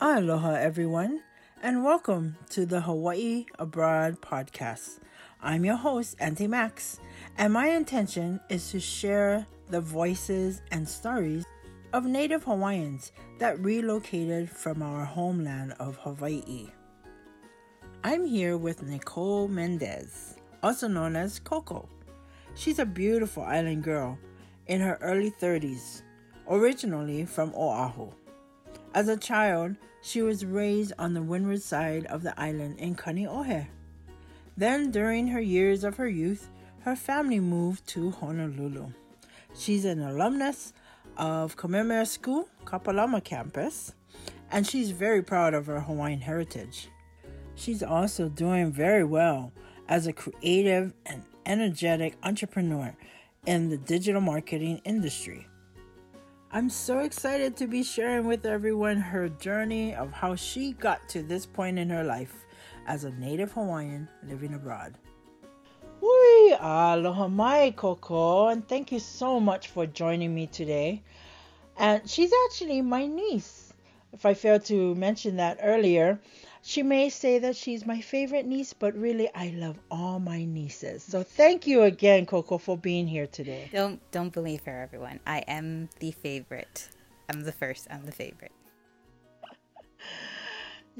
Aloha, 0.00 0.52
everyone, 0.52 1.24
and 1.60 1.82
welcome 1.82 2.36
to 2.50 2.64
the 2.64 2.80
Hawaii 2.82 3.46
Abroad 3.58 4.20
podcast. 4.20 5.00
I'm 5.42 5.64
your 5.64 5.74
host, 5.74 6.14
Auntie 6.20 6.46
Max, 6.46 7.00
and 7.36 7.52
my 7.52 7.70
intention 7.70 8.38
is 8.48 8.70
to 8.70 8.78
share 8.78 9.44
the 9.70 9.80
voices 9.80 10.62
and 10.70 10.88
stories 10.88 11.44
of 11.92 12.04
Native 12.04 12.44
Hawaiians 12.44 13.10
that 13.40 13.58
relocated 13.58 14.48
from 14.48 14.82
our 14.82 15.04
homeland 15.04 15.74
of 15.80 15.96
Hawaii. 15.96 16.68
I'm 18.04 18.24
here 18.24 18.56
with 18.56 18.84
Nicole 18.84 19.48
Mendez, 19.48 20.36
also 20.62 20.86
known 20.86 21.16
as 21.16 21.40
Koko. 21.40 21.88
She's 22.54 22.78
a 22.78 22.86
beautiful 22.86 23.42
island 23.42 23.82
girl 23.82 24.16
in 24.68 24.80
her 24.80 24.96
early 25.02 25.32
30s, 25.32 26.02
originally 26.48 27.24
from 27.24 27.52
Oahu. 27.52 28.12
As 28.94 29.08
a 29.08 29.16
child, 29.16 29.76
she 30.00 30.22
was 30.22 30.46
raised 30.46 30.92
on 30.98 31.12
the 31.14 31.22
windward 31.22 31.62
side 31.62 32.06
of 32.06 32.22
the 32.22 32.38
island 32.40 32.78
in 32.78 32.94
Kaneohe. 32.94 33.66
Then, 34.56 34.90
during 34.90 35.28
her 35.28 35.40
years 35.40 35.84
of 35.84 35.96
her 35.96 36.08
youth, 36.08 36.48
her 36.80 36.96
family 36.96 37.38
moved 37.38 37.86
to 37.88 38.10
Honolulu. 38.10 38.88
She's 39.54 39.84
an 39.84 40.00
alumnus 40.00 40.72
of 41.16 41.56
Kamehameha 41.56 42.06
School, 42.06 42.48
Kapalama 42.64 43.22
campus, 43.22 43.94
and 44.50 44.66
she's 44.66 44.90
very 44.90 45.22
proud 45.22 45.52
of 45.52 45.66
her 45.66 45.80
Hawaiian 45.80 46.20
heritage. 46.20 46.88
She's 47.54 47.82
also 47.82 48.28
doing 48.28 48.72
very 48.72 49.04
well 49.04 49.52
as 49.88 50.06
a 50.06 50.12
creative 50.12 50.94
and 51.04 51.22
energetic 51.44 52.14
entrepreneur 52.22 52.96
in 53.46 53.68
the 53.68 53.76
digital 53.76 54.20
marketing 54.20 54.80
industry. 54.84 55.46
I'm 56.50 56.70
so 56.70 57.00
excited 57.00 57.58
to 57.58 57.66
be 57.66 57.82
sharing 57.82 58.26
with 58.26 58.46
everyone 58.46 58.96
her 58.96 59.28
journey 59.28 59.94
of 59.94 60.12
how 60.12 60.34
she 60.34 60.72
got 60.72 61.06
to 61.10 61.22
this 61.22 61.44
point 61.44 61.78
in 61.78 61.90
her 61.90 62.02
life 62.02 62.46
as 62.86 63.04
a 63.04 63.10
native 63.10 63.52
Hawaiian 63.52 64.08
living 64.26 64.54
abroad. 64.54 64.94
Hui, 66.00 66.56
aloha 66.58 67.28
mai, 67.28 67.72
Koko, 67.72 68.48
and 68.48 68.66
thank 68.66 68.90
you 68.90 68.98
so 68.98 69.38
much 69.38 69.68
for 69.68 69.84
joining 69.84 70.34
me 70.34 70.46
today. 70.46 71.02
And 71.76 72.08
she's 72.08 72.32
actually 72.46 72.80
my 72.80 73.06
niece. 73.06 73.74
If 74.14 74.24
I 74.24 74.32
failed 74.32 74.64
to 74.66 74.94
mention 74.94 75.36
that 75.36 75.58
earlier, 75.62 76.18
she 76.68 76.82
may 76.82 77.08
say 77.08 77.38
that 77.38 77.56
she's 77.56 77.86
my 77.86 77.98
favorite 77.98 78.44
niece, 78.44 78.74
but 78.74 78.94
really 78.94 79.30
I 79.34 79.54
love 79.56 79.78
all 79.90 80.20
my 80.20 80.44
nieces. 80.44 81.02
So 81.02 81.22
thank 81.22 81.66
you 81.66 81.84
again, 81.84 82.26
Koko, 82.26 82.58
for 82.58 82.76
being 82.76 83.08
here 83.08 83.26
today. 83.26 83.70
Don't 83.72 83.98
don't 84.10 84.30
believe 84.30 84.62
her, 84.64 84.82
everyone. 84.82 85.18
I 85.26 85.38
am 85.48 85.88
the 85.98 86.10
favorite. 86.10 86.90
I'm 87.30 87.40
the 87.40 87.52
first. 87.52 87.86
I'm 87.90 88.04
the 88.04 88.12
favorite. 88.12 88.52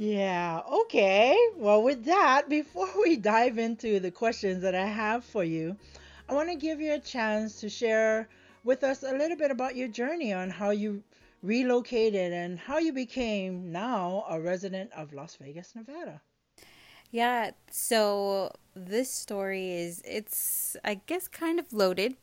Yeah, 0.00 0.60
okay. 0.84 1.36
Well, 1.56 1.82
with 1.82 2.04
that, 2.04 2.48
before 2.48 2.88
we 3.02 3.16
dive 3.16 3.58
into 3.58 3.98
the 3.98 4.12
questions 4.12 4.62
that 4.62 4.76
I 4.76 4.86
have 4.86 5.24
for 5.24 5.42
you, 5.42 5.76
I 6.28 6.34
want 6.34 6.48
to 6.50 6.54
give 6.54 6.80
you 6.80 6.92
a 6.92 7.00
chance 7.00 7.60
to 7.62 7.68
share 7.68 8.28
with 8.62 8.84
us 8.84 9.02
a 9.02 9.12
little 9.12 9.36
bit 9.36 9.50
about 9.50 9.74
your 9.74 9.88
journey 9.88 10.32
on 10.32 10.50
how 10.50 10.70
you 10.70 11.02
relocated 11.42 12.32
and 12.32 12.58
how 12.58 12.78
you 12.78 12.92
became 12.92 13.70
now 13.70 14.24
a 14.28 14.40
resident 14.40 14.90
of 14.92 15.12
Las 15.12 15.36
Vegas, 15.40 15.74
Nevada. 15.74 16.20
Yeah, 17.10 17.52
so 17.70 18.52
this 18.74 19.10
story 19.10 19.72
is 19.72 20.02
it's 20.04 20.76
I 20.84 20.94
guess 21.06 21.26
kind 21.26 21.58
of 21.58 21.72
loaded 21.72 22.16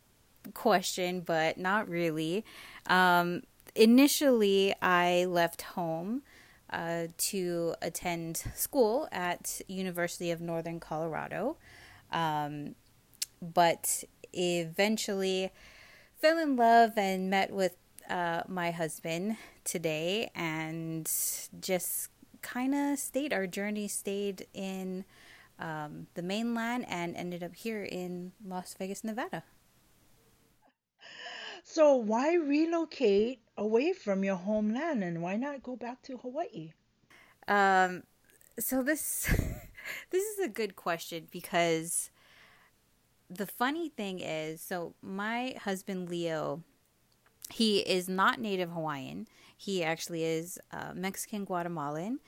question, 0.54 1.22
but 1.22 1.58
not 1.58 1.90
really. 1.90 2.46
Um, 2.88 3.42
initially, 3.74 4.76
I 4.82 5.26
left 5.26 5.64
home 5.64 6.22
uh, 6.70 7.08
to 7.18 7.76
attend 7.82 8.44
school 8.54 9.08
at 9.12 9.62
University 9.68 10.30
of 10.30 10.40
Northern 10.40 10.80
Colorado, 10.80 11.58
um, 12.12 12.76
but 13.42 14.04
eventually 14.34 15.52
fell 16.22 16.38
in 16.38 16.56
love 16.56 16.94
and 16.98 17.30
met 17.30 17.52
with 17.52 17.76
uh, 18.10 18.44
my 18.48 18.72
husband 18.72 19.38
today 19.64 20.30
and 20.36 21.06
just 21.60 22.10
kind 22.42 22.76
of 22.76 23.00
stayed. 23.00 23.34
Our 23.34 23.48
journey 23.48 23.88
stayed 23.88 24.48
in 24.54 25.06
um, 25.60 26.08
the 26.14 26.22
mainland 26.22 26.86
and 26.88 27.16
ended 27.16 27.44
up 27.44 27.56
here 27.56 27.84
in 27.84 28.32
Las 28.46 28.76
Vegas, 28.78 29.04
Nevada. 29.04 29.44
So, 31.64 31.96
why 31.96 32.36
relocate 32.36 33.40
away 33.58 33.94
from 33.94 34.24
your 34.24 34.36
homeland 34.36 35.04
and 35.04 35.22
why 35.22 35.36
not 35.36 35.64
go 35.64 35.76
back 35.76 36.04
to 36.04 36.18
Hawaii? 36.18 36.74
Um, 37.48 38.04
so 38.60 38.84
this 38.84 39.26
this 40.12 40.24
is 40.24 40.40
a 40.40 40.48
good 40.48 40.76
question 40.76 41.28
because 41.32 42.12
the 43.30 43.48
funny 43.48 43.90
thing 43.90 44.20
is, 44.20 44.62
so 44.62 44.94
my 45.02 45.56
husband 45.64 46.10
Leo 46.10 46.64
he 47.52 47.80
is 47.80 48.10
not 48.10 48.40
native 48.40 48.72
Hawaiian. 48.72 49.28
He 49.58 49.84
actually 49.84 50.24
is 50.24 50.60
uh, 50.72 50.94
Mexican 50.94 51.46
Guatemalan. 51.46 52.20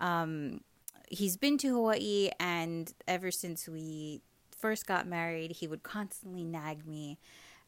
Um, 0.00 0.60
he's 1.08 1.36
been 1.36 1.58
to 1.58 1.68
Hawaii, 1.74 2.30
and 2.40 2.92
ever 3.06 3.30
since 3.30 3.68
we 3.68 4.22
first 4.56 4.86
got 4.86 5.06
married, 5.06 5.52
he 5.52 5.66
would 5.66 5.82
constantly 5.82 6.44
nag 6.44 6.86
me, 6.86 7.18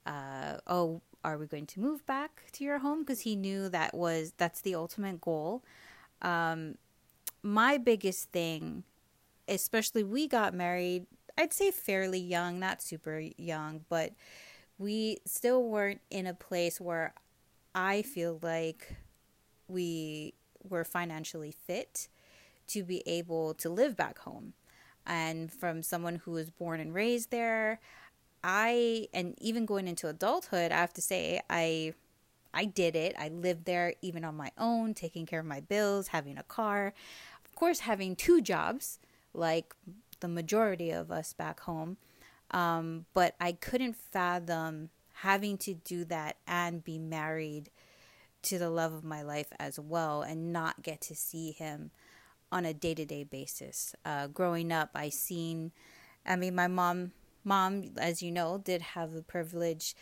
uh, 0.06 0.58
"Oh, 0.66 1.02
are 1.22 1.38
we 1.38 1.46
going 1.46 1.66
to 1.66 1.80
move 1.80 2.04
back 2.06 2.44
to 2.52 2.64
your 2.64 2.78
home?" 2.78 3.00
Because 3.00 3.20
he 3.20 3.36
knew 3.36 3.68
that 3.68 3.94
was 3.94 4.32
that's 4.36 4.60
the 4.60 4.74
ultimate 4.74 5.20
goal. 5.20 5.62
Um, 6.22 6.76
my 7.42 7.76
biggest 7.76 8.30
thing, 8.30 8.84
especially 9.46 10.02
we 10.02 10.26
got 10.26 10.54
married, 10.54 11.06
I'd 11.36 11.52
say 11.52 11.70
fairly 11.70 12.20
young, 12.20 12.58
not 12.58 12.82
super 12.82 13.22
young, 13.36 13.84
but 13.88 14.12
we 14.78 15.18
still 15.24 15.62
weren't 15.62 16.00
in 16.10 16.26
a 16.26 16.34
place 16.34 16.80
where 16.80 17.14
I 17.74 18.02
feel 18.02 18.38
like 18.42 18.96
we 19.68 20.34
were 20.68 20.84
financially 20.84 21.52
fit 21.66 22.08
to 22.68 22.82
be 22.82 23.02
able 23.06 23.54
to 23.54 23.68
live 23.68 23.96
back 23.96 24.18
home. 24.20 24.54
And 25.06 25.52
from 25.52 25.82
someone 25.82 26.16
who 26.16 26.32
was 26.32 26.50
born 26.50 26.80
and 26.80 26.94
raised 26.94 27.30
there, 27.30 27.80
I 28.42 29.08
and 29.12 29.34
even 29.40 29.66
going 29.66 29.88
into 29.88 30.08
adulthood, 30.08 30.72
I 30.72 30.76
have 30.76 30.94
to 30.94 31.02
say 31.02 31.40
I 31.50 31.94
I 32.52 32.64
did 32.66 32.94
it. 32.96 33.14
I 33.18 33.28
lived 33.28 33.64
there 33.64 33.94
even 34.00 34.24
on 34.24 34.36
my 34.36 34.50
own, 34.56 34.94
taking 34.94 35.26
care 35.26 35.40
of 35.40 35.46
my 35.46 35.60
bills, 35.60 36.08
having 36.08 36.38
a 36.38 36.42
car, 36.42 36.94
of 37.44 37.54
course 37.54 37.80
having 37.80 38.16
two 38.16 38.40
jobs 38.40 38.98
like 39.34 39.74
the 40.20 40.28
majority 40.28 40.90
of 40.90 41.10
us 41.10 41.32
back 41.32 41.60
home. 41.60 41.96
Um, 42.50 43.06
but 43.14 43.34
I 43.40 43.52
couldn't 43.52 43.96
fathom 43.96 44.90
having 45.14 45.56
to 45.58 45.74
do 45.74 46.04
that 46.04 46.36
and 46.46 46.84
be 46.84 46.98
married 46.98 47.70
to 48.42 48.58
the 48.58 48.70
love 48.70 48.92
of 48.92 49.04
my 49.04 49.22
life 49.22 49.52
as 49.58 49.78
well 49.78 50.22
and 50.22 50.52
not 50.52 50.82
get 50.82 51.00
to 51.00 51.14
see 51.14 51.52
him 51.52 51.90
on 52.52 52.64
a 52.64 52.74
day-to-day 52.74 53.24
basis. 53.24 53.94
Uh, 54.04 54.26
growing 54.26 54.70
up, 54.70 54.90
I 54.94 55.08
seen 55.08 55.72
I 56.26 56.36
mean 56.36 56.54
my 56.54 56.68
mom 56.68 57.12
mom 57.42 57.92
as 57.98 58.22
you 58.22 58.30
know 58.30 58.58
did 58.58 58.80
have 58.80 59.12
the 59.12 59.22
privilege 59.22 59.94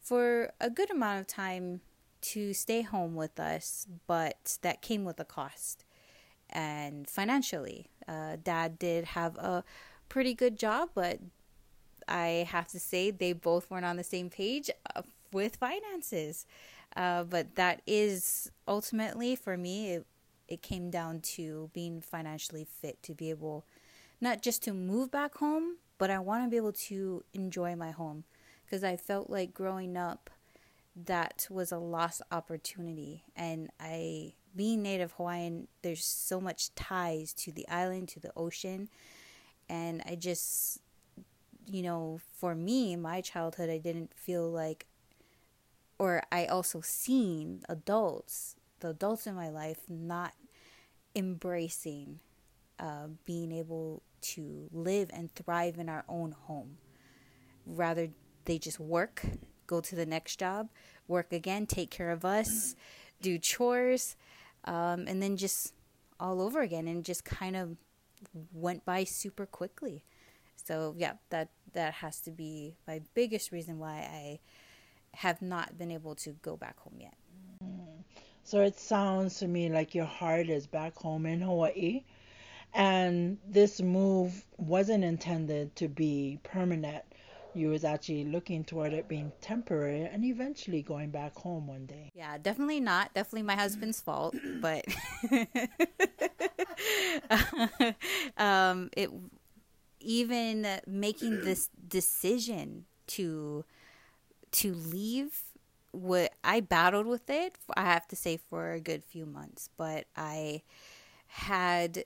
for 0.00 0.52
a 0.60 0.70
good 0.70 0.90
amount 0.90 1.20
of 1.20 1.26
time 1.26 1.80
to 2.22 2.52
stay 2.52 2.82
home 2.82 3.14
with 3.14 3.38
us, 3.38 3.86
but 4.06 4.58
that 4.62 4.82
came 4.82 5.04
with 5.04 5.20
a 5.20 5.24
cost. 5.24 5.84
And 6.50 7.08
financially, 7.08 7.86
uh, 8.08 8.36
dad 8.42 8.78
did 8.78 9.04
have 9.04 9.36
a 9.36 9.64
pretty 10.08 10.34
good 10.34 10.58
job, 10.58 10.90
but 10.94 11.20
I 12.10 12.46
have 12.50 12.68
to 12.68 12.80
say 12.80 13.10
they 13.10 13.32
both 13.32 13.70
weren't 13.70 13.86
on 13.86 13.96
the 13.96 14.04
same 14.04 14.28
page 14.28 14.70
uh, 14.94 15.02
with 15.32 15.56
finances. 15.56 16.46
Uh, 16.96 17.22
but 17.24 17.54
that 17.54 17.82
is 17.86 18.50
ultimately 18.66 19.36
for 19.36 19.56
me, 19.56 19.92
it, 19.92 20.06
it 20.48 20.62
came 20.62 20.90
down 20.90 21.20
to 21.20 21.70
being 21.72 22.00
financially 22.00 22.64
fit 22.64 23.00
to 23.04 23.14
be 23.14 23.30
able 23.30 23.64
not 24.20 24.42
just 24.42 24.62
to 24.64 24.74
move 24.74 25.10
back 25.10 25.36
home, 25.36 25.76
but 25.96 26.10
I 26.10 26.18
want 26.18 26.44
to 26.44 26.50
be 26.50 26.56
able 26.56 26.72
to 26.72 27.24
enjoy 27.32 27.76
my 27.76 27.90
home. 27.90 28.24
Because 28.64 28.84
I 28.84 28.96
felt 28.96 29.30
like 29.30 29.54
growing 29.54 29.96
up 29.96 30.30
that 31.06 31.46
was 31.50 31.72
a 31.72 31.78
lost 31.78 32.22
opportunity. 32.30 33.22
And 33.36 33.70
I 33.80 34.34
being 34.54 34.82
native 34.82 35.12
Hawaiian 35.12 35.68
there's 35.82 36.04
so 36.04 36.40
much 36.40 36.74
ties 36.74 37.32
to 37.34 37.52
the 37.52 37.66
island 37.68 38.08
to 38.10 38.20
the 38.20 38.32
ocean. 38.36 38.88
And 39.68 40.02
I 40.06 40.16
just 40.16 40.80
you 41.70 41.82
know, 41.82 42.20
for 42.34 42.54
me, 42.54 42.96
my 42.96 43.20
childhood, 43.20 43.70
I 43.70 43.78
didn't 43.78 44.12
feel 44.14 44.50
like, 44.50 44.86
or 45.98 46.22
I 46.32 46.46
also 46.46 46.80
seen 46.80 47.62
adults, 47.68 48.56
the 48.80 48.88
adults 48.88 49.26
in 49.26 49.34
my 49.34 49.48
life, 49.50 49.80
not 49.88 50.32
embracing 51.14 52.20
uh, 52.78 53.08
being 53.24 53.52
able 53.52 54.02
to 54.20 54.68
live 54.72 55.10
and 55.12 55.32
thrive 55.34 55.78
in 55.78 55.88
our 55.88 56.04
own 56.08 56.32
home. 56.32 56.78
Rather, 57.66 58.08
they 58.46 58.58
just 58.58 58.80
work, 58.80 59.22
go 59.66 59.80
to 59.80 59.94
the 59.94 60.06
next 60.06 60.38
job, 60.38 60.70
work 61.06 61.32
again, 61.32 61.66
take 61.66 61.90
care 61.90 62.10
of 62.10 62.24
us, 62.24 62.74
do 63.22 63.38
chores, 63.38 64.16
um, 64.64 65.04
and 65.06 65.22
then 65.22 65.36
just 65.36 65.74
all 66.18 66.40
over 66.40 66.60
again 66.60 66.86
and 66.88 67.04
just 67.04 67.24
kind 67.24 67.56
of 67.56 67.76
went 68.52 68.84
by 68.84 69.04
super 69.04 69.46
quickly. 69.46 70.04
So 70.56 70.94
yeah, 70.96 71.14
that 71.30 71.48
that 71.72 71.94
has 71.94 72.20
to 72.20 72.30
be 72.30 72.76
my 72.86 73.00
biggest 73.14 73.52
reason 73.52 73.78
why 73.78 74.08
I 74.12 74.40
have 75.14 75.42
not 75.42 75.76
been 75.78 75.90
able 75.90 76.14
to 76.16 76.30
go 76.42 76.56
back 76.56 76.78
home 76.78 76.98
yet. 76.98 77.14
So 78.44 78.62
it 78.62 78.78
sounds 78.78 79.38
to 79.38 79.48
me 79.48 79.68
like 79.68 79.94
your 79.94 80.06
heart 80.06 80.48
is 80.48 80.66
back 80.66 80.96
home 80.96 81.26
in 81.26 81.40
Hawaii. 81.40 82.04
And 82.72 83.38
this 83.48 83.80
move 83.80 84.44
wasn't 84.56 85.04
intended 85.04 85.74
to 85.76 85.88
be 85.88 86.38
permanent. 86.42 87.04
You 87.52 87.68
was 87.68 87.84
actually 87.84 88.24
looking 88.24 88.62
toward 88.64 88.92
it 88.92 89.08
being 89.08 89.32
temporary 89.40 90.02
and 90.02 90.24
eventually 90.24 90.82
going 90.82 91.10
back 91.10 91.36
home 91.36 91.66
one 91.66 91.86
day. 91.86 92.10
Yeah, 92.14 92.38
definitely 92.38 92.78
not. 92.78 93.12
Definitely 93.12 93.42
my 93.42 93.56
husband's 93.56 94.00
fault, 94.00 94.36
but 94.60 94.84
um, 98.36 98.90
it 98.96 99.10
even 100.00 100.66
making 100.86 101.42
this 101.42 101.68
decision 101.88 102.86
to 103.06 103.64
to 104.52 104.74
leave 104.74 105.42
what 105.92 106.32
I 106.44 106.60
battled 106.60 107.06
with 107.06 107.28
it 107.28 107.56
I 107.76 107.82
have 107.82 108.06
to 108.08 108.16
say 108.16 108.36
for 108.36 108.72
a 108.72 108.80
good 108.80 109.04
few 109.04 109.26
months 109.26 109.68
but 109.76 110.06
I 110.16 110.62
had 111.26 112.04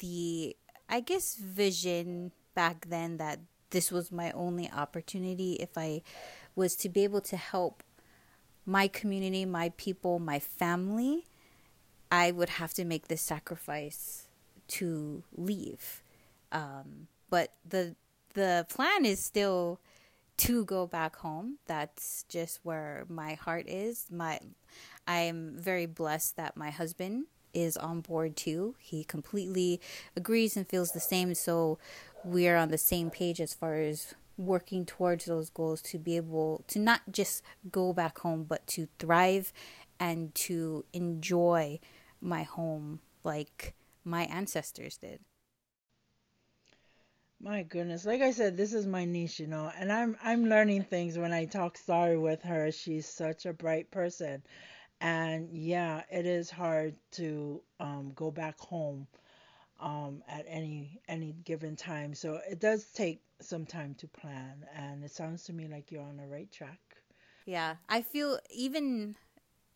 the 0.00 0.56
I 0.88 1.00
guess 1.00 1.36
vision 1.36 2.32
back 2.54 2.86
then 2.88 3.16
that 3.16 3.40
this 3.70 3.90
was 3.90 4.12
my 4.12 4.30
only 4.32 4.70
opportunity 4.70 5.54
if 5.54 5.76
I 5.76 6.02
was 6.54 6.76
to 6.76 6.88
be 6.88 7.02
able 7.02 7.20
to 7.22 7.36
help 7.36 7.82
my 8.64 8.88
community, 8.88 9.44
my 9.44 9.70
people, 9.76 10.18
my 10.18 10.38
family, 10.38 11.26
I 12.10 12.30
would 12.30 12.50
have 12.50 12.72
to 12.74 12.84
make 12.84 13.08
this 13.08 13.20
sacrifice 13.20 14.28
to 14.68 15.24
leave. 15.36 16.03
Um, 16.54 17.08
but 17.28 17.52
the 17.68 17.96
the 18.32 18.66
plan 18.70 19.04
is 19.04 19.20
still 19.22 19.80
to 20.36 20.64
go 20.64 20.86
back 20.86 21.16
home. 21.16 21.58
That's 21.66 22.24
just 22.28 22.60
where 22.62 23.04
my 23.08 23.34
heart 23.34 23.68
is. 23.68 24.06
My 24.10 24.40
I 25.06 25.20
am 25.20 25.56
very 25.58 25.86
blessed 25.86 26.36
that 26.36 26.56
my 26.56 26.70
husband 26.70 27.26
is 27.52 27.76
on 27.76 28.00
board 28.00 28.36
too. 28.36 28.74
He 28.78 29.04
completely 29.04 29.80
agrees 30.16 30.56
and 30.56 30.66
feels 30.66 30.92
the 30.92 31.00
same. 31.00 31.34
So 31.34 31.78
we're 32.24 32.56
on 32.56 32.70
the 32.70 32.78
same 32.78 33.10
page 33.10 33.40
as 33.40 33.54
far 33.54 33.74
as 33.74 34.14
working 34.36 34.84
towards 34.84 35.26
those 35.26 35.50
goals 35.50 35.80
to 35.80 35.98
be 35.98 36.16
able 36.16 36.64
to 36.68 36.78
not 36.78 37.02
just 37.12 37.42
go 37.70 37.92
back 37.92 38.18
home, 38.18 38.44
but 38.44 38.66
to 38.66 38.88
thrive 38.98 39.52
and 40.00 40.34
to 40.34 40.84
enjoy 40.92 41.78
my 42.20 42.42
home 42.42 43.00
like 43.22 43.74
my 44.04 44.24
ancestors 44.24 44.96
did. 44.96 45.20
My 47.44 47.62
goodness, 47.62 48.04
like 48.04 48.22
I 48.22 48.32
said, 48.32 48.56
this 48.56 48.74
is 48.74 48.88
my 48.88 49.04
niche, 49.04 49.38
you 49.38 49.46
know, 49.46 49.70
and 49.78 49.92
I'm 49.92 50.16
I'm 50.20 50.46
learning 50.46 50.82
things 50.84 51.16
when 51.16 51.32
I 51.32 51.44
talk 51.44 51.78
sorry 51.78 52.18
with 52.18 52.42
her. 52.42 52.72
She's 52.72 53.06
such 53.06 53.46
a 53.46 53.52
bright 53.52 53.90
person, 53.92 54.42
and 55.00 55.50
yeah, 55.56 56.02
it 56.10 56.26
is 56.26 56.50
hard 56.50 56.96
to 57.12 57.62
um, 57.80 58.12
go 58.14 58.30
back 58.30 58.58
home 58.58 59.06
um, 59.80 60.22
at 60.28 60.46
any 60.48 61.00
any 61.08 61.32
given 61.44 61.76
time. 61.76 62.14
So 62.14 62.40
it 62.50 62.60
does 62.60 62.86
take 62.92 63.22
some 63.40 63.66
time 63.66 63.94
to 63.96 64.08
plan, 64.08 64.66
and 64.74 65.04
it 65.04 65.12
sounds 65.12 65.44
to 65.44 65.52
me 65.52 65.68
like 65.68 65.92
you're 65.92 66.02
on 66.02 66.16
the 66.16 66.26
right 66.26 66.50
track. 66.52 66.80
Yeah, 67.46 67.76
I 67.88 68.02
feel 68.02 68.38
even 68.50 69.16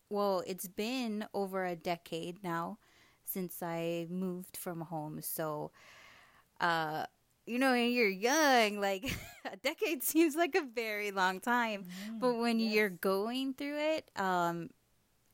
well, 0.09 0.43
it's 0.47 0.67
been 0.67 1.25
over 1.33 1.65
a 1.65 1.75
decade 1.75 2.43
now 2.43 2.79
since 3.25 3.61
I 3.61 4.07
moved 4.09 4.57
from 4.57 4.81
home, 4.81 5.21
so 5.21 5.71
uh 6.61 7.05
you 7.49 7.57
know, 7.57 7.71
when 7.71 7.91
you're 7.91 8.07
young, 8.07 8.79
like 8.79 9.17
a 9.51 9.57
decade 9.57 10.03
seems 10.03 10.35
like 10.35 10.55
a 10.55 10.61
very 10.61 11.11
long 11.11 11.39
time. 11.39 11.85
Mm, 12.11 12.19
but 12.19 12.37
when 12.37 12.59
yes. 12.59 12.73
you're 12.73 12.89
going 12.89 13.55
through 13.55 13.77
it, 13.79 14.11
um, 14.15 14.69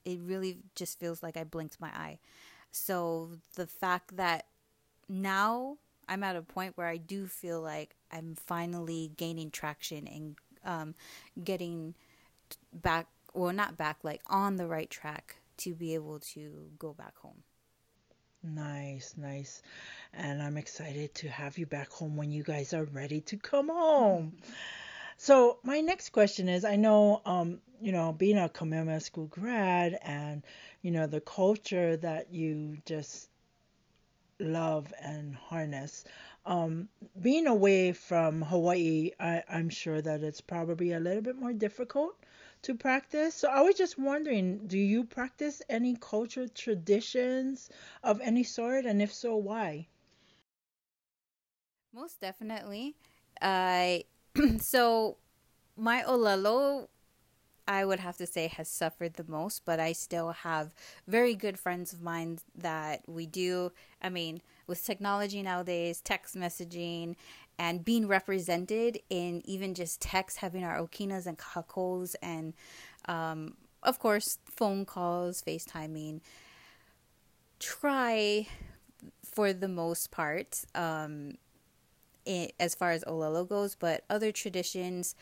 it 0.05 0.19
really 0.21 0.59
just 0.75 0.97
feels 0.97 1.21
like 1.21 1.35
I 1.35 1.43
blinked 1.43 1.81
my 1.81 1.89
eye. 1.89 2.19
So 2.71 3.31
the 3.55 3.67
fact 3.67 4.15
that 4.15 4.45
now 5.09 5.77
I'm 6.07 6.23
at 6.23 6.37
a 6.37 6.41
point 6.41 6.77
where 6.77 6.87
I 6.87 6.97
do 6.97 7.27
feel 7.27 7.61
like 7.61 7.95
I'm 8.11 8.35
finally 8.35 9.11
gaining 9.17 9.51
traction 9.51 10.07
and 10.07 10.35
um, 10.63 10.95
getting 11.43 11.95
back, 12.73 13.07
well, 13.33 13.51
not 13.51 13.75
back, 13.75 13.97
like 14.03 14.21
on 14.27 14.55
the 14.55 14.67
right 14.67 14.89
track 14.89 15.37
to 15.57 15.75
be 15.75 15.95
able 15.95 16.19
to 16.19 16.69
go 16.79 16.93
back 16.93 17.17
home. 17.17 17.43
Nice, 18.45 19.15
nice. 19.17 19.61
And 20.13 20.41
I'm 20.41 20.55
excited 20.57 21.13
to 21.15 21.29
have 21.29 21.57
you 21.57 21.65
back 21.65 21.89
home 21.89 22.15
when 22.15 22.31
you 22.31 22.43
guys 22.43 22.73
are 22.73 22.85
ready 22.85 23.21
to 23.21 23.37
come 23.37 23.67
home. 23.69 24.33
So 25.17 25.59
my 25.63 25.81
next 25.81 26.09
question 26.09 26.49
is 26.49 26.65
I 26.65 26.75
know 26.77 27.21
um 27.25 27.61
you 27.81 27.91
know 27.91 28.13
being 28.13 28.37
a 28.37 28.49
Kamehameha 28.49 29.01
school 29.01 29.27
grad 29.27 29.97
and 30.03 30.43
you 30.81 30.91
know 30.91 31.07
the 31.07 31.21
culture 31.21 31.97
that 31.97 32.33
you 32.33 32.77
just 32.85 33.29
love 34.39 34.93
and 35.01 35.35
harness 35.35 36.03
um 36.45 36.89
being 37.21 37.47
away 37.47 37.93
from 37.93 38.41
Hawaii 38.41 39.11
I, 39.19 39.43
I'm 39.49 39.69
sure 39.69 40.01
that 40.01 40.23
it's 40.23 40.41
probably 40.41 40.91
a 40.91 40.99
little 40.99 41.21
bit 41.21 41.37
more 41.37 41.53
difficult 41.53 42.15
to 42.65 42.75
practice. 42.75 43.35
So 43.35 43.47
I 43.47 43.61
was 43.61 43.75
just 43.75 43.97
wondering, 43.97 44.67
do 44.67 44.77
you 44.77 45.03
practice 45.03 45.61
any 45.69 45.95
cultural 45.95 46.49
traditions 46.49 47.69
of 48.03 48.19
any 48.21 48.43
sort, 48.43 48.85
and 48.85 49.01
if 49.01 49.13
so, 49.13 49.35
why? 49.35 49.87
Most 51.93 52.19
definitely. 52.19 52.95
I 53.41 54.05
so 54.59 55.17
my 55.77 56.03
olelo 56.03 56.87
I 57.67 57.83
would 57.83 57.99
have 57.99 58.17
to 58.17 58.27
say 58.27 58.47
has 58.47 58.67
suffered 58.67 59.15
the 59.15 59.25
most, 59.27 59.65
but 59.65 59.79
I 59.79 59.93
still 59.93 60.31
have 60.31 60.73
very 61.07 61.33
good 61.33 61.57
friends 61.57 61.93
of 61.93 62.01
mine 62.01 62.39
that 62.55 63.01
we 63.07 63.25
do. 63.25 63.71
I 64.01 64.09
mean, 64.09 64.41
with 64.67 64.85
technology 64.85 65.41
nowadays, 65.41 65.99
text 66.01 66.35
messaging, 66.35 67.15
and 67.57 67.85
being 67.85 68.07
represented 68.07 68.99
in 69.09 69.41
even 69.45 69.73
just 69.73 70.01
text, 70.01 70.37
having 70.37 70.63
our 70.63 70.77
okinas 70.77 71.25
and 71.25 71.37
kahakos, 71.37 72.15
and 72.21 72.53
um, 73.07 73.55
of 73.83 73.99
course, 73.99 74.39
phone 74.49 74.85
calls, 74.85 75.41
FaceTiming. 75.41 76.21
Try 77.59 78.47
for 79.23 79.53
the 79.53 79.67
most 79.67 80.11
part, 80.11 80.63
um, 80.73 81.37
it, 82.25 82.53
as 82.59 82.75
far 82.75 82.91
as 82.91 83.03
Olelo 83.03 83.47
goes, 83.47 83.75
but 83.75 84.03
other 84.09 84.31
traditions, 84.31 85.15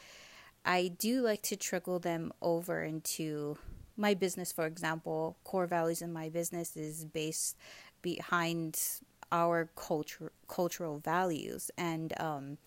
I 0.66 0.92
do 0.98 1.22
like 1.22 1.42
to 1.44 1.56
trickle 1.56 2.00
them 2.00 2.32
over 2.42 2.84
into 2.84 3.58
my 3.98 4.13
business, 4.13 4.52
for 4.52 4.66
example. 4.66 5.38
Core 5.44 5.68
values 5.68 6.02
in 6.02 6.13
my 6.13 6.30
business 6.30 6.78
is 6.78 7.06
based 7.06 7.58
behind 8.02 8.80
our 9.34 9.70
culture 9.75 10.32
cultural 10.48 11.00
values. 11.00 11.72
And 11.78 12.13
um, 12.22 12.58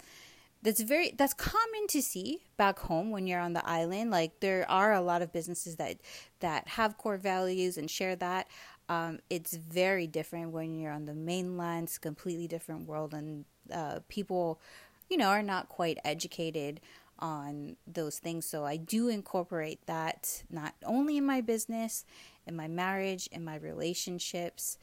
that's 0.62 0.80
very 0.80 1.14
that's 1.16 1.32
common 1.32 1.86
to 1.88 2.02
see 2.02 2.42
back 2.56 2.80
home 2.80 3.10
when 3.10 3.26
you're 3.26 3.40
on 3.40 3.52
the 3.52 3.66
island. 3.66 4.10
Like 4.10 4.40
there 4.40 4.68
are 4.68 4.92
a 4.92 5.00
lot 5.00 5.22
of 5.22 5.32
businesses 5.32 5.76
that 5.76 5.98
that 6.40 6.68
have 6.68 6.98
core 6.98 7.16
values 7.16 7.78
and 7.78 7.88
share 7.90 8.16
that. 8.16 8.48
Um, 8.88 9.20
it's 9.30 9.56
very 9.56 10.06
different 10.06 10.50
when 10.50 10.78
you're 10.78 10.92
on 10.92 11.06
the 11.06 11.14
mainland. 11.14 11.84
It's 11.84 11.98
completely 11.98 12.48
different 12.48 12.86
world 12.86 13.14
and 13.14 13.44
uh, 13.72 14.00
people 14.08 14.60
you 15.08 15.16
know 15.16 15.28
are 15.28 15.42
not 15.42 15.68
quite 15.68 15.98
educated 16.04 16.80
on 17.20 17.76
those 17.86 18.18
things. 18.18 18.44
So 18.44 18.64
i 18.64 18.76
do 18.76 19.08
incorporate 19.08 19.86
that 19.86 20.42
not 20.50 20.74
only 20.84 21.16
in 21.16 21.24
my 21.24 21.40
business 21.40 22.04
in 22.46 22.56
my 22.56 22.68
marriage 22.68 23.28
in 23.30 23.44
my 23.44 23.56
relationships. 23.56 24.78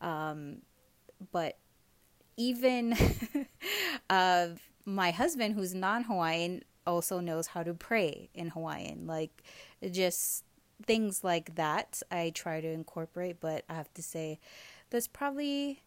Um, 0.00 0.62
but 1.32 1.56
even 2.36 2.96
uh, 4.10 4.48
my 4.84 5.10
husband, 5.10 5.54
who's 5.54 5.74
non 5.74 6.04
Hawaiian, 6.04 6.62
also 6.86 7.20
knows 7.20 7.48
how 7.48 7.62
to 7.62 7.74
pray 7.74 8.30
in 8.34 8.48
Hawaiian. 8.48 9.06
Like, 9.06 9.42
just 9.90 10.44
things 10.86 11.24
like 11.24 11.56
that 11.56 12.02
I 12.10 12.30
try 12.34 12.60
to 12.60 12.68
incorporate, 12.68 13.40
but 13.40 13.64
I 13.68 13.74
have 13.74 13.92
to 13.94 14.02
say, 14.02 14.38
that's 14.90 15.08
probably 15.08 15.82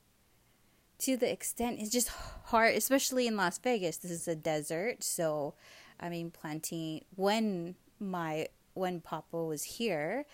to 0.99 1.17
the 1.17 1.31
extent 1.31 1.79
it's 1.79 1.89
just 1.89 2.09
hard, 2.09 2.75
especially 2.75 3.27
in 3.27 3.35
Las 3.35 3.57
Vegas. 3.57 3.97
This 3.97 4.11
is 4.11 4.27
a 4.27 4.35
desert, 4.35 5.03
so 5.03 5.55
I 5.99 6.09
mean, 6.09 6.31
planting 6.31 7.05
when 7.15 7.75
my 7.99 8.47
when 8.73 9.01
Papa 9.01 9.43
was 9.43 9.63
here, 9.63 10.25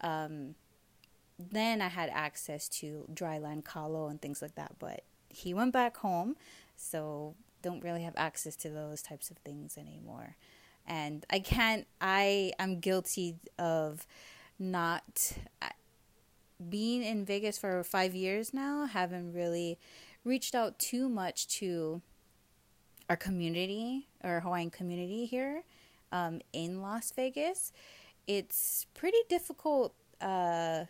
um, 0.00 0.54
then 1.50 1.80
I 1.80 1.88
had 1.88 2.10
access 2.10 2.68
to 2.80 3.06
dryland 3.12 3.64
kalo 3.64 4.08
and 4.08 4.20
things 4.20 4.42
like 4.42 4.54
that. 4.54 4.72
But 4.78 5.02
he 5.28 5.54
went 5.54 5.72
back 5.72 5.96
home, 5.98 6.36
so 6.76 7.34
don't 7.62 7.82
really 7.82 8.02
have 8.02 8.14
access 8.16 8.56
to 8.56 8.70
those 8.70 9.02
types 9.02 9.30
of 9.30 9.38
things 9.38 9.78
anymore. 9.78 10.36
And 10.86 11.24
I 11.30 11.38
can't. 11.38 11.86
I 12.00 12.52
am 12.58 12.80
guilty 12.80 13.36
of 13.58 14.06
not 14.58 15.32
being 16.68 17.02
in 17.02 17.24
Vegas 17.24 17.58
for 17.58 17.82
five 17.84 18.14
years 18.14 18.52
now, 18.52 18.86
haven't 18.86 19.32
really 19.32 19.78
reached 20.24 20.54
out 20.54 20.78
too 20.78 21.08
much 21.08 21.48
to 21.48 22.00
our 23.08 23.16
community, 23.16 24.06
our 24.22 24.40
Hawaiian 24.40 24.70
community 24.70 25.26
here 25.26 25.62
um, 26.12 26.40
in 26.52 26.80
Las 26.82 27.12
Vegas. 27.14 27.72
It's 28.26 28.86
pretty 28.94 29.18
difficult 29.28 29.94
uh, 30.20 30.84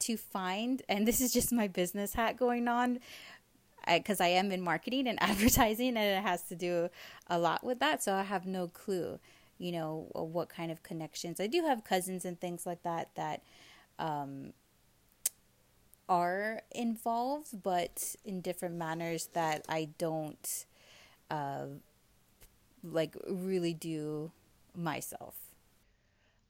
to 0.00 0.16
find, 0.16 0.82
and 0.88 1.06
this 1.06 1.20
is 1.20 1.32
just 1.32 1.52
my 1.52 1.68
business 1.68 2.14
hat 2.14 2.36
going 2.36 2.68
on 2.68 3.00
because 3.92 4.20
I, 4.20 4.26
I 4.26 4.28
am 4.28 4.50
in 4.52 4.62
marketing 4.62 5.06
and 5.06 5.22
advertising, 5.22 5.96
and 5.96 5.98
it 5.98 6.22
has 6.22 6.42
to 6.44 6.56
do 6.56 6.88
a 7.28 7.38
lot 7.38 7.64
with 7.64 7.80
that. 7.80 8.02
So 8.02 8.14
I 8.14 8.22
have 8.22 8.46
no 8.46 8.68
clue, 8.68 9.18
you 9.58 9.72
know, 9.72 10.08
what 10.12 10.48
kind 10.48 10.70
of 10.70 10.82
connections. 10.82 11.40
I 11.40 11.46
do 11.46 11.62
have 11.62 11.84
cousins 11.84 12.24
and 12.24 12.40
things 12.40 12.66
like 12.66 12.82
that 12.82 13.10
that 13.14 13.42
um, 13.98 14.52
are 16.08 16.62
involved, 16.72 17.62
but 17.62 18.14
in 18.24 18.40
different 18.40 18.76
manners 18.76 19.28
that 19.32 19.64
I 19.68 19.88
don't 19.98 20.66
uh, 21.30 21.66
like 22.82 23.16
really 23.28 23.74
do 23.74 24.30
myself. 24.76 25.43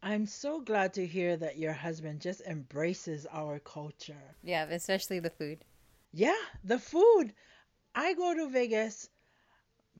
I'm 0.06 0.26
so 0.26 0.61
glad 0.61 0.92
to 0.94 1.06
hear 1.06 1.34
that 1.38 1.56
your 1.56 1.73
husband 1.73 2.20
just 2.20 2.42
embraces 2.42 3.26
our 3.32 3.58
culture. 3.58 4.37
Yeah, 4.42 4.64
especially 4.64 5.18
the 5.18 5.30
food. 5.30 5.64
Yeah, 6.12 6.37
the 6.62 6.78
food. 6.78 7.32
I 7.94 8.12
go 8.12 8.34
to 8.34 8.50
Vegas 8.50 9.08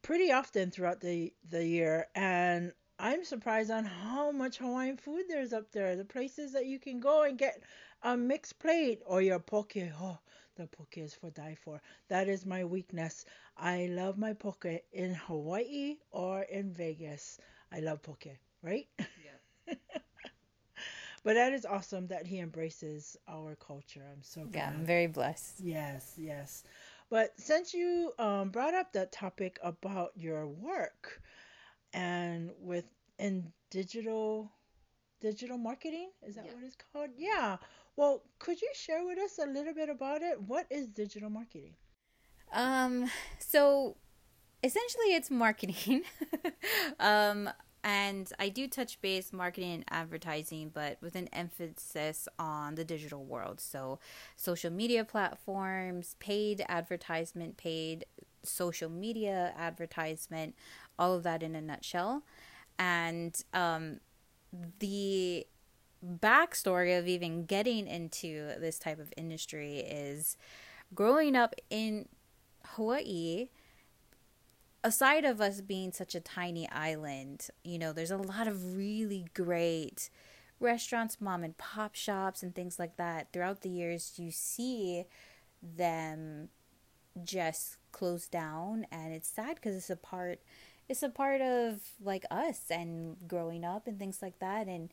pretty 0.03 0.31
often 0.31 0.71
throughout 0.71 1.01
the 1.01 1.33
the 1.49 1.67
year 1.67 2.07
and 2.15 2.75
I'm 2.99 3.25
surprised 3.25 3.71
on 3.71 3.87
how 3.87 4.31
much 4.31 4.59
Hawaiian 4.59 4.99
food 4.99 5.25
there's 5.27 5.55
up 5.55 5.73
there. 5.73 5.97
The 5.97 6.05
places 6.05 6.53
that 6.53 6.67
you 6.67 6.79
can 6.79 7.01
go 7.01 7.23
and 7.23 7.39
get 7.39 7.63
a 8.03 8.15
mixed 8.15 8.59
plate 8.59 9.01
or 9.07 9.23
your 9.23 9.39
poke. 9.39 9.73
Oh, 9.79 10.19
the 10.57 10.67
poke 10.67 10.99
is 10.99 11.15
for 11.15 11.31
die 11.31 11.57
for. 11.59 11.81
That 12.09 12.29
is 12.29 12.45
my 12.45 12.63
weakness. 12.63 13.25
I 13.57 13.87
love 13.87 14.19
my 14.19 14.35
poke 14.35 14.67
in 14.93 15.15
Hawaii 15.15 15.97
or 16.11 16.43
in 16.43 16.75
Vegas. 16.75 17.39
I 17.73 17.81
love 17.81 18.03
poke, 18.03 18.27
right? 18.61 18.87
Yeah. 21.25 21.31
but 21.31 21.35
that 21.35 21.53
is 21.53 21.67
awesome 21.67 22.07
that 22.09 22.27
he 22.27 22.39
embraces 22.39 23.17
our 23.29 23.57
culture. 23.57 24.03
I'm 24.11 24.23
so 24.23 24.43
glad. 24.43 24.55
Yeah, 24.55 24.69
I'm 24.69 24.85
very 24.85 25.07
blessed. 25.07 25.61
Yes, 25.61 26.15
yes. 26.17 26.65
But 27.11 27.33
since 27.39 27.75
you 27.75 28.13
um, 28.19 28.51
brought 28.51 28.75
up 28.75 28.93
that 28.93 29.13
topic 29.13 29.59
about 29.63 30.13
your 30.17 30.47
work 30.47 31.21
and 31.93 32.51
with 32.61 32.85
in 33.19 33.53
digital 33.71 34.51
digital 35.21 35.57
marketing, 35.57 36.11
is 36.27 36.35
that 36.35 36.45
yeah. 36.47 36.53
what 36.55 36.65
it's 36.65 36.77
called? 36.93 37.11
Yeah. 37.17 37.57
Well, 37.97 38.23
could 38.39 38.61
you 38.61 38.71
share 38.75 39.05
with 39.05 39.19
us 39.19 39.39
a 39.39 39.47
little 39.47 39.73
bit 39.73 39.89
about 39.89 40.23
it? 40.23 40.41
What 40.43 40.67
is 40.71 40.89
digital 40.89 41.31
marketing? 41.31 41.75
Um, 42.53 43.11
so 43.39 43.97
essentially 44.63 45.15
it's 45.15 45.31
marketing. 45.31 46.03
um, 47.01 47.49
and 47.85 48.33
I 48.39 48.49
do 48.49 48.67
touch 48.67 48.99
base 49.03 49.31
marketing 49.31 49.73
and 49.73 49.85
advertising, 49.91 50.71
but 50.73 50.97
with 51.03 51.15
an 51.15 51.29
emphasis 51.35 52.27
on 52.39 52.77
the 52.77 52.85
digital 52.85 53.23
world. 53.23 53.61
So, 53.61 53.99
social 54.37 54.71
media 54.71 55.05
platforms, 55.05 56.17
paid 56.19 56.65
advertisement, 56.67 57.59
paid 57.59 58.07
social 58.43 58.89
media 58.89 59.53
advertisement, 59.59 60.55
all 60.99 61.13
of 61.13 61.25
that 61.25 61.43
in 61.43 61.55
a 61.55 61.61
nutshell. 61.61 62.23
And 62.79 63.39
um, 63.53 64.01
the 64.79 65.47
backstory 66.03 66.99
of 66.99 67.07
even 67.07 67.45
getting 67.45 67.87
into 67.87 68.59
this 68.59 68.79
type 68.79 68.99
of 68.99 69.13
industry 69.15 69.81
is 69.81 70.39
growing 70.95 71.37
up 71.37 71.55
in 71.69 72.09
Hawaii 72.65 73.49
aside 74.85 75.25
of 75.25 75.41
us 75.41 75.63
being 75.63 75.91
such 75.91 76.15
a 76.15 76.21
tiny 76.21 76.69
island, 76.71 77.49
you 77.65 77.79
know, 77.79 77.93
there's 77.93 78.11
a 78.11 78.19
lot 78.19 78.47
of 78.47 78.77
really 78.77 79.25
great 79.35 80.11
restaurants, 80.61 81.21
mom 81.21 81.43
and 81.43 81.57
pop 81.57 81.95
shops, 81.95 82.43
and 82.43 82.55
things 82.55 82.79
like 82.79 82.97
that. 82.97 83.33
Throughout 83.33 83.63
the 83.63 83.71
years, 83.71 84.13
you 84.17 84.31
see 84.31 85.07
them 85.63 86.51
just 87.25 87.79
close 87.93 88.29
down, 88.29 88.87
and 88.93 89.13
it's 89.13 89.29
sad 89.29 89.57
because 89.57 89.75
it's 89.75 89.91
a 89.91 89.97
part. 89.97 90.41
It's 90.87 91.03
a 91.03 91.09
part 91.09 91.41
of 91.41 91.81
like 92.03 92.27
us 92.31 92.65
and 92.71 93.17
growing 93.27 93.65
up 93.65 93.87
and 93.87 93.99
things 93.99 94.21
like 94.21 94.39
that, 94.41 94.69
and 94.69 94.91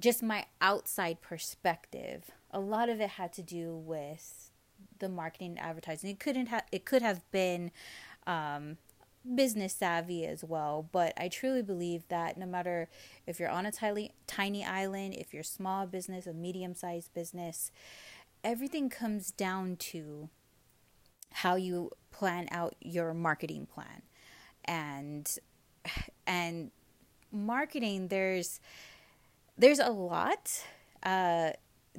just 0.00 0.22
my 0.22 0.46
outside 0.60 1.20
perspective. 1.20 2.24
A 2.50 2.58
lot 2.58 2.88
of 2.88 3.00
it 3.00 3.10
had 3.10 3.32
to 3.34 3.42
do 3.42 3.76
with 3.76 4.50
the 4.98 5.08
marketing 5.08 5.52
and 5.52 5.60
advertising. 5.60 6.10
It 6.10 6.18
couldn't 6.18 6.46
have. 6.46 6.64
It 6.72 6.84
could 6.84 7.02
have 7.02 7.30
been 7.30 7.70
um, 8.26 8.78
business 9.34 9.74
savvy 9.74 10.24
as 10.26 10.44
well. 10.44 10.88
But 10.90 11.12
I 11.16 11.28
truly 11.28 11.62
believe 11.62 12.06
that 12.08 12.36
no 12.36 12.46
matter 12.46 12.88
if 13.26 13.38
you're 13.38 13.50
on 13.50 13.66
a 13.66 13.72
tiny 13.72 14.12
tiny 14.26 14.64
island, 14.64 15.14
if 15.14 15.34
you're 15.34 15.42
small 15.42 15.86
business, 15.86 16.26
a 16.26 16.32
medium 16.32 16.74
sized 16.74 17.12
business, 17.14 17.70
everything 18.42 18.88
comes 18.88 19.30
down 19.30 19.76
to 19.76 20.28
how 21.32 21.54
you 21.56 21.90
plan 22.10 22.48
out 22.50 22.74
your 22.80 23.14
marketing 23.14 23.66
plan. 23.66 24.02
And 24.64 25.38
and 26.26 26.70
marketing 27.32 28.08
there's 28.08 28.60
there's 29.56 29.78
a 29.78 29.90
lot 29.90 30.64
uh, 31.02 31.50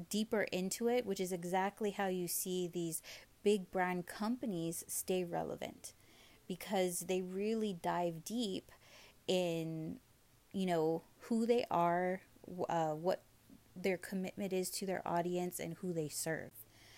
deeper 0.09 0.43
into 0.51 0.87
it, 0.87 1.05
which 1.05 1.19
is 1.19 1.31
exactly 1.31 1.91
how 1.91 2.07
you 2.07 2.27
see 2.27 2.67
these 2.67 3.01
big 3.43 3.71
brand 3.71 4.07
companies 4.07 4.83
stay 4.87 5.23
relevant 5.23 5.93
because 6.51 7.05
they 7.07 7.21
really 7.21 7.71
dive 7.81 8.25
deep 8.25 8.73
in 9.25 9.95
you 10.51 10.65
know 10.65 11.01
who 11.19 11.45
they 11.45 11.63
are 11.71 12.19
uh, 12.67 12.89
what 12.89 13.21
their 13.73 13.95
commitment 13.95 14.51
is 14.51 14.69
to 14.69 14.85
their 14.85 15.01
audience 15.07 15.61
and 15.61 15.75
who 15.75 15.93
they 15.93 16.09
serve. 16.09 16.51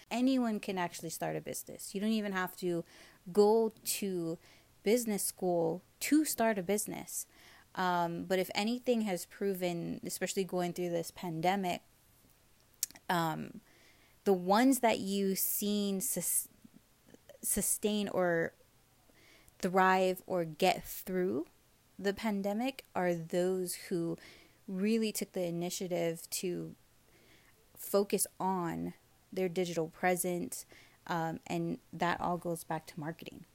Anyone 0.09 0.59
can 0.59 0.79
actually 0.79 1.11
start 1.11 1.35
a 1.35 1.41
business. 1.41 1.93
You 1.93 2.01
don't 2.01 2.09
even 2.09 2.31
have 2.31 2.55
to 2.57 2.83
go 3.31 3.71
to 3.99 4.39
business 4.81 5.23
school 5.23 5.83
to 5.99 6.25
start 6.25 6.57
a 6.57 6.63
business. 6.63 7.27
Um, 7.75 8.23
but 8.23 8.39
if 8.39 8.49
anything 8.55 9.01
has 9.01 9.27
proven 9.27 9.99
especially 10.03 10.45
going 10.45 10.73
through 10.73 10.89
this 10.89 11.11
pandemic 11.11 11.81
um, 13.07 13.61
the 14.23 14.33
ones 14.33 14.79
that 14.79 14.99
you've 14.99 15.37
seen 15.37 16.01
sus- 16.01 16.47
sustain 17.43 18.07
or 18.09 18.53
thrive 19.63 20.21
or 20.27 20.43
get 20.43 20.85
through 20.85 21.45
the 21.97 22.13
pandemic 22.13 22.83
are 22.93 23.13
those 23.13 23.75
who 23.87 24.17
really 24.67 25.11
took 25.11 25.31
the 25.31 25.45
initiative 25.45 26.29
to 26.29 26.75
focus 27.77 28.27
on 28.39 28.93
their 29.31 29.47
digital 29.49 29.87
presence 29.87 30.65
um, 31.07 31.39
and 31.47 31.77
that 31.93 32.19
all 32.19 32.37
goes 32.37 32.63
back 32.65 32.85
to 32.87 32.99
marketing. 32.99 33.45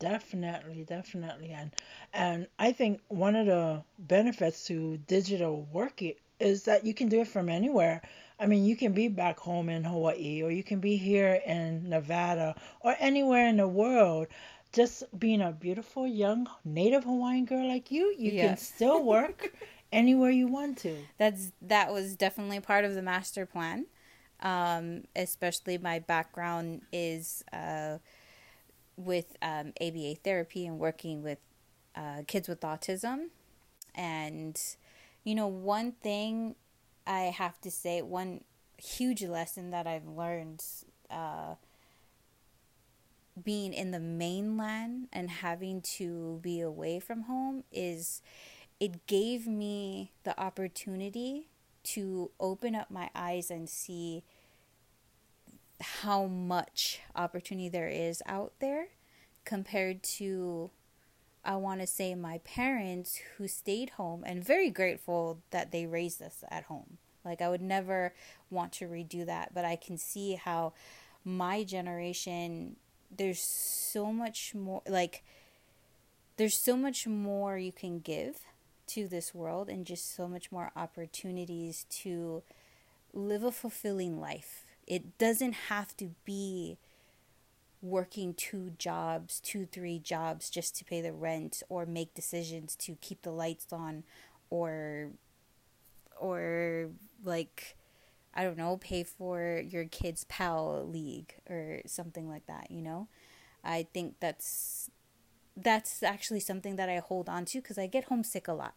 Definitely 0.00 0.84
definitely. 0.84 1.50
And 1.50 1.72
and 2.14 2.46
i 2.58 2.70
think 2.70 3.00
one 3.08 3.34
of 3.34 3.46
the 3.46 3.82
benefits 3.98 4.66
to 4.66 4.96
digital 5.08 5.66
work 5.72 6.00
is 6.38 6.64
that 6.64 6.84
you 6.86 6.94
can 6.94 7.08
do 7.08 7.22
it 7.22 7.28
from 7.28 7.48
anywhere. 7.48 8.02
I 8.38 8.46
mean 8.46 8.64
you 8.64 8.76
can 8.76 8.92
be 8.92 9.08
back 9.08 9.40
home 9.40 9.68
in 9.68 9.82
hawaii 9.82 10.42
or 10.42 10.52
you 10.52 10.62
can 10.62 10.78
be 10.78 10.96
here 10.96 11.40
in 11.44 11.88
nevada 11.88 12.54
or 12.80 12.94
anywhere 13.00 13.48
in 13.48 13.56
the 13.56 13.66
world 13.66 14.28
just 14.72 15.04
being 15.18 15.40
a 15.40 15.52
beautiful 15.52 16.06
young 16.06 16.48
native 16.64 17.04
Hawaiian 17.04 17.44
girl 17.44 17.66
like 17.66 17.90
you, 17.90 18.14
you 18.18 18.32
yeah. 18.32 18.48
can 18.48 18.56
still 18.56 19.02
work 19.02 19.52
anywhere 19.92 20.30
you 20.30 20.46
want 20.46 20.78
to. 20.78 20.96
That's 21.16 21.52
that 21.62 21.92
was 21.92 22.16
definitely 22.16 22.60
part 22.60 22.84
of 22.84 22.94
the 22.94 23.02
master 23.02 23.46
plan. 23.46 23.86
Um, 24.40 25.04
especially 25.16 25.78
my 25.78 25.98
background 25.98 26.82
is 26.92 27.42
uh, 27.52 27.98
with 28.96 29.36
um, 29.42 29.72
ABA 29.80 30.16
therapy 30.22 30.66
and 30.66 30.78
working 30.78 31.22
with 31.22 31.38
uh, 31.96 32.22
kids 32.26 32.48
with 32.48 32.60
autism. 32.60 33.28
And, 33.94 34.60
you 35.24 35.34
know, 35.34 35.48
one 35.48 35.92
thing 35.92 36.54
I 37.06 37.22
have 37.22 37.60
to 37.62 37.70
say, 37.70 38.02
one 38.02 38.44
huge 38.76 39.24
lesson 39.24 39.70
that 39.70 39.86
I've 39.86 40.06
learned 40.06 40.62
uh, 41.10 41.54
being 43.44 43.72
in 43.72 43.90
the 43.90 44.00
mainland 44.00 45.08
and 45.12 45.30
having 45.30 45.80
to 45.80 46.38
be 46.42 46.60
away 46.60 47.00
from 47.00 47.22
home 47.22 47.64
is 47.72 48.22
it 48.80 49.06
gave 49.06 49.46
me 49.46 50.12
the 50.24 50.38
opportunity 50.40 51.48
to 51.82 52.30
open 52.38 52.74
up 52.74 52.90
my 52.90 53.10
eyes 53.14 53.50
and 53.50 53.68
see 53.68 54.22
how 55.80 56.26
much 56.26 57.00
opportunity 57.14 57.68
there 57.68 57.88
is 57.88 58.22
out 58.26 58.52
there 58.60 58.88
compared 59.44 60.02
to 60.02 60.70
I 61.44 61.56
want 61.56 61.80
to 61.80 61.86
say 61.86 62.14
my 62.14 62.38
parents 62.38 63.20
who 63.36 63.48
stayed 63.48 63.90
home 63.90 64.22
and 64.26 64.44
very 64.44 64.70
grateful 64.70 65.40
that 65.50 65.70
they 65.70 65.86
raised 65.86 66.20
us 66.20 66.44
at 66.50 66.64
home. 66.64 66.98
Like 67.24 67.40
I 67.40 67.48
would 67.48 67.62
never 67.62 68.12
want 68.50 68.72
to 68.74 68.86
redo 68.86 69.24
that, 69.24 69.54
but 69.54 69.64
I 69.64 69.76
can 69.76 69.96
see 69.96 70.34
how 70.34 70.74
my 71.24 71.64
generation 71.64 72.76
there's 73.14 73.40
so 73.40 74.12
much 74.12 74.54
more 74.54 74.82
like 74.88 75.22
there's 76.36 76.58
so 76.58 76.76
much 76.76 77.06
more 77.06 77.58
you 77.58 77.72
can 77.72 77.98
give 77.98 78.40
to 78.86 79.08
this 79.08 79.34
world 79.34 79.68
and 79.68 79.86
just 79.86 80.14
so 80.14 80.28
much 80.28 80.50
more 80.50 80.70
opportunities 80.74 81.84
to 81.90 82.42
live 83.12 83.42
a 83.42 83.52
fulfilling 83.52 84.20
life. 84.20 84.64
It 84.86 85.18
doesn't 85.18 85.52
have 85.52 85.96
to 85.98 86.10
be 86.24 86.78
working 87.82 88.34
two 88.34 88.70
jobs, 88.78 89.40
two, 89.40 89.66
three 89.66 89.98
jobs 89.98 90.50
just 90.50 90.76
to 90.76 90.84
pay 90.84 91.00
the 91.00 91.12
rent 91.12 91.62
or 91.68 91.86
make 91.86 92.14
decisions 92.14 92.74
to 92.76 92.96
keep 93.00 93.22
the 93.22 93.30
lights 93.30 93.66
on 93.72 94.04
or 94.50 95.10
or 96.18 96.88
like 97.24 97.76
I 98.38 98.44
don't 98.44 98.56
know, 98.56 98.76
pay 98.76 99.02
for 99.02 99.60
your 99.68 99.84
kids' 99.86 100.22
PAL 100.28 100.88
league 100.88 101.34
or 101.50 101.80
something 101.86 102.28
like 102.28 102.46
that, 102.46 102.70
you 102.70 102.80
know? 102.80 103.08
I 103.64 103.88
think 103.92 104.14
that's 104.20 104.90
that's 105.56 106.04
actually 106.04 106.38
something 106.38 106.76
that 106.76 106.88
I 106.88 106.98
hold 106.98 107.28
on 107.28 107.44
to 107.46 107.60
cuz 107.60 107.78
I 107.78 107.88
get 107.88 108.04
homesick 108.04 108.46
a 108.46 108.52
lot. 108.52 108.76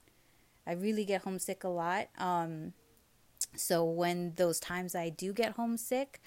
I 0.65 0.71
really 0.73 1.05
get 1.05 1.21
homesick 1.21 1.63
a 1.63 1.69
lot. 1.69 2.07
Um 2.17 2.73
so 3.55 3.83
when 3.83 4.33
those 4.35 4.59
times 4.59 4.95
I 4.95 5.09
do 5.09 5.31
get 5.31 5.51
homesick, 5.51 6.19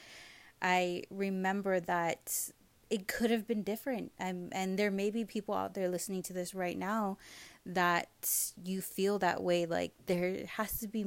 I 0.62 1.02
remember 1.10 1.80
that 1.80 2.52
it 2.88 3.08
could 3.08 3.32
have 3.32 3.48
been 3.48 3.64
different. 3.64 4.12
And 4.16 4.78
there 4.78 4.92
may 4.92 5.10
be 5.10 5.24
people 5.24 5.56
out 5.56 5.74
there 5.74 5.88
listening 5.88 6.22
to 6.24 6.32
this 6.32 6.54
right 6.54 6.78
now 6.78 7.18
that 7.66 8.52
you 8.62 8.80
feel 8.80 9.18
that 9.18 9.42
way. 9.42 9.66
Like 9.66 9.92
there 10.06 10.46
has 10.46 10.78
to 10.80 10.86
be 10.86 11.04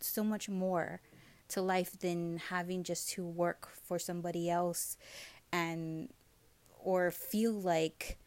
so 0.00 0.24
much 0.24 0.48
more 0.48 1.00
to 1.48 1.62
life 1.62 1.98
than 1.98 2.38
having 2.50 2.82
just 2.82 3.10
to 3.10 3.24
work 3.24 3.68
for 3.84 3.98
somebody 3.98 4.50
else 4.50 4.96
and 5.52 6.10
or 6.80 7.10
feel 7.10 7.52
like 7.52 8.18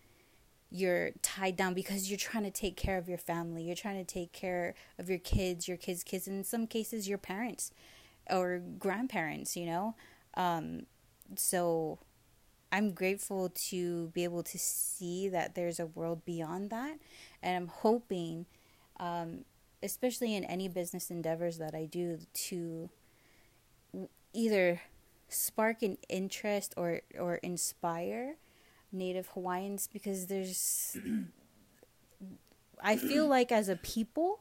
you're 0.69 1.11
tied 1.21 1.57
down 1.57 1.73
because 1.73 2.09
you're 2.09 2.17
trying 2.17 2.45
to 2.45 2.51
take 2.51 2.77
care 2.77 2.97
of 2.97 3.09
your 3.09 3.17
family. 3.17 3.63
You're 3.63 3.75
trying 3.75 4.03
to 4.03 4.13
take 4.13 4.31
care 4.31 4.73
of 4.97 5.09
your 5.09 5.19
kids, 5.19 5.67
your 5.67 5.77
kids' 5.77 6.03
kids, 6.03 6.27
in 6.27 6.43
some 6.45 6.65
cases, 6.65 7.09
your 7.09 7.17
parents 7.17 7.71
or 8.29 8.61
grandparents, 8.79 9.57
you 9.57 9.65
know? 9.65 9.95
Um, 10.35 10.83
so 11.35 11.99
I'm 12.71 12.91
grateful 12.91 13.51
to 13.69 14.07
be 14.09 14.23
able 14.23 14.43
to 14.43 14.57
see 14.57 15.27
that 15.29 15.55
there's 15.55 15.79
a 15.79 15.87
world 15.87 16.23
beyond 16.23 16.69
that. 16.69 16.97
And 17.43 17.57
I'm 17.57 17.67
hoping, 17.67 18.45
um, 18.97 19.43
especially 19.83 20.35
in 20.35 20.45
any 20.45 20.69
business 20.69 21.11
endeavors 21.11 21.57
that 21.57 21.75
I 21.75 21.85
do, 21.85 22.19
to 22.47 22.89
either 24.33 24.81
spark 25.27 25.81
an 25.81 25.97
interest 26.09 26.73
or, 26.77 27.01
or 27.17 27.35
inspire 27.35 28.35
Native 28.91 29.27
Hawaiians 29.29 29.87
because 29.91 30.27
there's. 30.27 30.97
I 32.83 32.97
feel 32.97 33.27
like 33.27 33.51
as 33.51 33.69
a 33.69 33.75
people, 33.75 34.39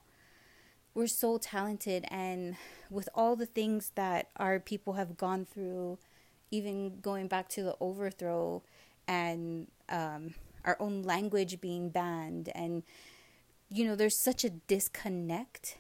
we're 0.95 1.07
so 1.07 1.37
talented, 1.37 2.07
and 2.09 2.57
with 2.89 3.09
all 3.15 3.37
the 3.37 3.45
things 3.45 3.93
that 3.97 4.29
our 4.37 4.59
people 4.59 4.95
have 4.95 5.19
gone 5.19 5.45
through 5.45 5.99
even 6.51 6.99
going 7.01 7.29
back 7.29 7.49
to 7.49 7.63
the 7.63 7.77
overthrow 7.81 8.63
and 9.07 9.69
um, 9.89 10.35
our 10.65 10.77
own 10.81 11.03
language 11.03 11.61
being 11.61 11.91
banned 11.91 12.51
and 12.55 12.83
you 13.69 13.85
know 13.85 13.95
there's 13.95 14.23
such 14.23 14.45
a 14.45 14.51
disconnect 14.51 15.79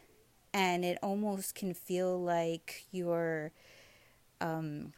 and 0.52 0.84
it 0.84 0.98
almost 1.02 1.54
can 1.54 1.74
feel 1.74 2.20
like 2.20 2.84
you're 2.90 3.52
um, 4.40 4.92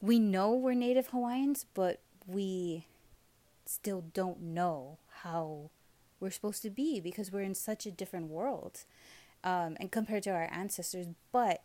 we 0.00 0.18
know 0.18 0.52
we're 0.52 0.74
native 0.74 1.08
hawaiians 1.08 1.66
but 1.74 2.00
we 2.26 2.86
still 3.66 4.04
don't 4.12 4.40
know 4.40 4.98
how 5.22 5.70
we're 6.20 6.30
supposed 6.30 6.62
to 6.62 6.70
be 6.70 7.00
because 7.00 7.32
we're 7.32 7.40
in 7.40 7.54
such 7.54 7.86
a 7.86 7.90
different 7.90 8.28
world 8.28 8.84
um, 9.42 9.76
and 9.80 9.90
compared 9.90 10.22
to 10.22 10.30
our 10.30 10.48
ancestors 10.52 11.06
but 11.32 11.62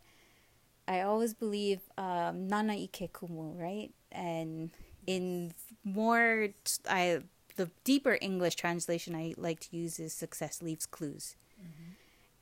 I 0.89 1.01
always 1.01 1.35
believe 1.35 1.81
um, 1.99 2.47
nana 2.47 2.73
i 2.73 2.89
ke 2.91 3.13
kumu, 3.13 3.53
right? 3.55 3.91
And 4.11 4.71
in 5.05 5.53
more, 5.83 6.49
I 6.89 7.19
the 7.57 7.69
deeper 7.83 8.17
English 8.19 8.55
translation 8.55 9.13
I 9.15 9.35
like 9.37 9.59
to 9.69 9.77
use 9.77 9.99
is 9.99 10.13
success 10.13 10.63
leaves 10.63 10.87
clues. 10.87 11.35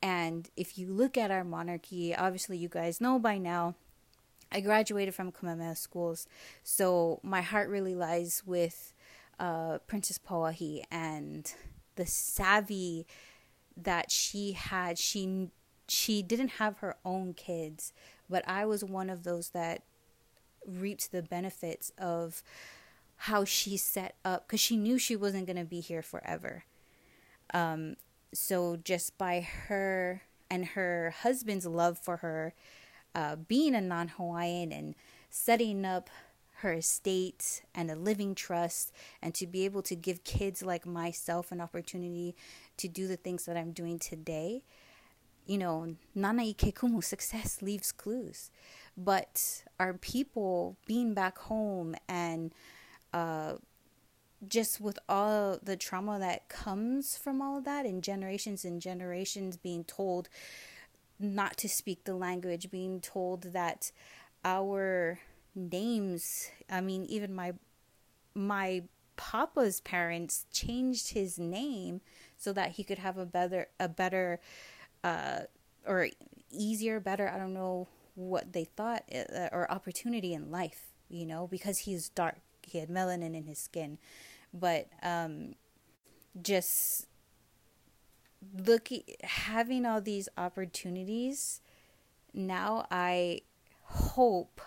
And 0.02 0.48
if 0.56 0.78
you 0.78 0.88
look 0.88 1.16
at 1.16 1.30
our 1.30 1.44
monarchy, 1.44 2.14
obviously 2.14 2.56
you 2.56 2.68
guys 2.68 3.00
know 3.00 3.18
by 3.18 3.38
now, 3.38 3.74
I 4.50 4.60
graduated 4.60 5.14
from 5.14 5.32
Kamehameha 5.32 5.76
schools, 5.76 6.26
so 6.62 7.20
my 7.22 7.42
heart 7.42 7.68
really 7.68 7.94
lies 7.94 8.42
with 8.46 8.94
uh, 9.38 9.78
Princess 9.86 10.18
Pauahi 10.18 10.84
and 10.90 11.52
the 11.96 12.06
savvy 12.06 13.06
that 13.76 14.10
she 14.10 14.52
had. 14.52 14.98
She 14.98 15.50
she 15.86 16.22
didn't 16.22 16.52
have 16.52 16.78
her 16.78 16.96
own 17.04 17.34
kids, 17.34 17.92
but 18.28 18.46
I 18.48 18.64
was 18.64 18.84
one 18.84 19.10
of 19.10 19.24
those 19.24 19.50
that 19.50 19.82
reaped 20.66 21.12
the 21.12 21.22
benefits 21.22 21.92
of 21.98 22.42
how 23.16 23.44
she 23.44 23.76
set 23.76 24.14
up 24.24 24.46
because 24.46 24.60
she 24.60 24.76
knew 24.76 24.98
she 24.98 25.16
wasn't 25.16 25.46
going 25.46 25.56
to 25.56 25.64
be 25.64 25.80
here 25.80 26.02
forever. 26.02 26.64
Um, 27.52 27.96
so 28.32 28.76
just 28.76 29.16
by 29.18 29.40
her 29.40 30.22
and 30.50 30.66
her 30.66 31.14
husband's 31.22 31.66
love 31.66 31.98
for 31.98 32.18
her, 32.18 32.54
uh, 33.14 33.36
being 33.36 33.74
a 33.74 33.80
non 33.80 34.08
Hawaiian 34.08 34.72
and 34.72 34.94
setting 35.30 35.84
up 35.84 36.10
her 36.56 36.72
estate 36.72 37.62
and 37.74 37.90
a 37.90 37.94
living 37.94 38.34
trust, 38.34 38.92
and 39.22 39.34
to 39.34 39.46
be 39.46 39.64
able 39.64 39.82
to 39.82 39.94
give 39.94 40.24
kids 40.24 40.62
like 40.62 40.84
myself 40.84 41.52
an 41.52 41.60
opportunity 41.60 42.34
to 42.76 42.88
do 42.88 43.06
the 43.06 43.16
things 43.16 43.44
that 43.46 43.56
I'm 43.56 43.70
doing 43.72 43.98
today, 43.98 44.64
you 45.46 45.56
know, 45.56 45.94
nana 46.14 46.42
i 46.42 46.52
ke 46.52 46.74
kumu, 46.74 47.02
success 47.14 47.62
leaves 47.62 47.92
clues. 47.92 48.50
But 48.96 49.64
our 49.78 49.94
people 49.94 50.76
being 50.86 51.14
back 51.14 51.38
home 51.38 51.94
and 52.08 52.52
uh, 53.12 53.54
just 54.46 54.80
with 54.80 54.98
all 55.08 55.58
the 55.62 55.76
trauma 55.76 56.18
that 56.18 56.48
comes 56.48 57.16
from 57.16 57.42
all 57.42 57.58
of 57.58 57.64
that, 57.64 57.86
and 57.86 58.02
generations 58.04 58.64
and 58.64 58.80
generations 58.80 59.56
being 59.56 59.84
told 59.84 60.28
not 61.18 61.56
to 61.56 61.68
speak 61.68 62.04
the 62.04 62.14
language, 62.14 62.70
being 62.70 63.00
told 63.00 63.42
that 63.52 63.90
our 64.44 65.18
names, 65.54 66.50
I 66.70 66.80
mean, 66.80 67.04
even 67.06 67.34
my 67.34 67.54
my 68.34 68.84
papa's 69.16 69.80
parents 69.80 70.46
changed 70.52 71.12
his 71.12 71.38
name 71.40 72.00
so 72.36 72.52
that 72.52 72.72
he 72.72 72.84
could 72.84 72.98
have 72.98 73.18
a 73.18 73.26
better 73.26 73.68
a 73.80 73.88
better 73.88 74.40
uh, 75.02 75.40
or 75.84 76.08
easier, 76.50 77.00
better. 77.00 77.28
I 77.28 77.38
don't 77.38 77.54
know 77.54 77.88
what 78.14 78.52
they 78.52 78.64
thought 78.64 79.04
uh, 79.12 79.48
or 79.52 79.70
opportunity 79.70 80.34
in 80.34 80.50
life, 80.50 80.92
you 81.08 81.26
know, 81.26 81.46
because 81.48 81.78
he's 81.78 82.08
dark. 82.08 82.36
He 82.68 82.78
had 82.78 82.88
melanin 82.88 83.34
in 83.34 83.46
his 83.46 83.58
skin, 83.58 83.98
but 84.52 84.88
um, 85.02 85.54
just 86.40 87.06
looking 88.56 89.02
having 89.22 89.84
all 89.86 90.00
these 90.00 90.28
opportunities. 90.36 91.60
Now 92.32 92.86
I 92.90 93.42
hope 93.82 94.60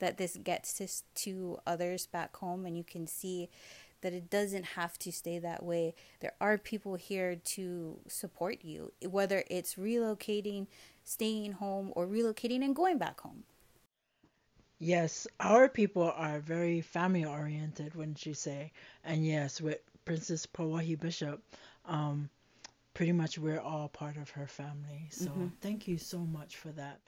that 0.00 0.18
this 0.18 0.36
gets 0.36 0.74
to 0.74 0.88
to 1.22 1.58
others 1.66 2.06
back 2.06 2.36
home, 2.36 2.66
and 2.66 2.76
you 2.76 2.84
can 2.84 3.06
see 3.06 3.48
that 4.00 4.12
it 4.12 4.28
doesn't 4.28 4.64
have 4.64 4.98
to 4.98 5.12
stay 5.12 5.38
that 5.38 5.62
way. 5.62 5.94
There 6.20 6.34
are 6.40 6.58
people 6.58 6.96
here 6.96 7.36
to 7.36 8.00
support 8.08 8.58
you, 8.62 8.92
whether 9.08 9.44
it's 9.48 9.76
relocating, 9.76 10.66
staying 11.04 11.52
home, 11.52 11.92
or 11.94 12.06
relocating 12.06 12.64
and 12.64 12.74
going 12.74 12.98
back 12.98 13.20
home. 13.20 13.44
Yes, 14.82 15.28
our 15.38 15.68
people 15.68 16.12
are 16.16 16.40
very 16.40 16.80
family 16.80 17.24
oriented, 17.24 17.94
wouldn't 17.94 18.26
you 18.26 18.34
say? 18.34 18.72
And 19.04 19.24
yes, 19.24 19.60
with 19.60 19.78
Princess 20.04 20.44
Pauahi 20.44 20.98
Bishop, 20.98 21.40
um, 21.86 22.28
pretty 22.92 23.12
much 23.12 23.38
we're 23.38 23.60
all 23.60 23.86
part 23.86 24.16
of 24.16 24.30
her 24.30 24.48
family. 24.48 25.06
So 25.08 25.26
mm-hmm. 25.26 25.46
thank 25.60 25.86
you 25.86 25.98
so 25.98 26.18
much 26.18 26.56
for 26.56 26.70
that. 26.70 26.98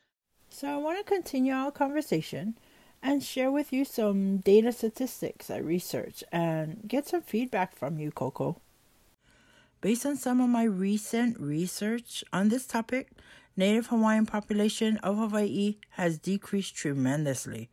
So 0.50 0.68
I 0.68 0.76
want 0.76 0.98
to 0.98 1.12
continue 1.12 1.52
our 1.52 1.72
conversation 1.72 2.54
and 3.02 3.24
share 3.24 3.50
with 3.50 3.72
you 3.72 3.84
some 3.84 4.36
data 4.36 4.70
statistics 4.70 5.50
I 5.50 5.56
researched 5.56 6.22
and 6.30 6.82
get 6.86 7.08
some 7.08 7.22
feedback 7.22 7.74
from 7.74 7.98
you, 7.98 8.12
Koko. 8.12 8.60
Based 9.80 10.06
on 10.06 10.16
some 10.16 10.40
of 10.40 10.48
my 10.48 10.62
recent 10.62 11.40
research 11.40 12.22
on 12.32 12.50
this 12.50 12.66
topic, 12.66 13.10
Native 13.56 13.86
Hawaiian 13.86 14.26
population 14.26 14.96
of 14.98 15.16
Hawaii 15.16 15.76
has 15.90 16.18
decreased 16.18 16.74
tremendously. 16.74 17.70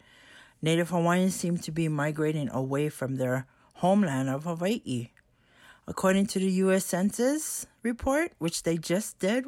Native 0.62 0.90
Hawaiians 0.90 1.34
seem 1.34 1.58
to 1.58 1.72
be 1.72 1.88
migrating 1.88 2.50
away 2.50 2.90
from 2.90 3.16
their 3.16 3.48
homeland 3.76 4.30
of 4.30 4.44
Hawaii. 4.44 5.10
According 5.88 6.28
to 6.28 6.40
the 6.40 6.52
US 6.66 6.86
Census 6.86 7.66
report, 7.82 8.34
which 8.38 8.62
they 8.62 8.78
just 8.78 9.18
did 9.18 9.46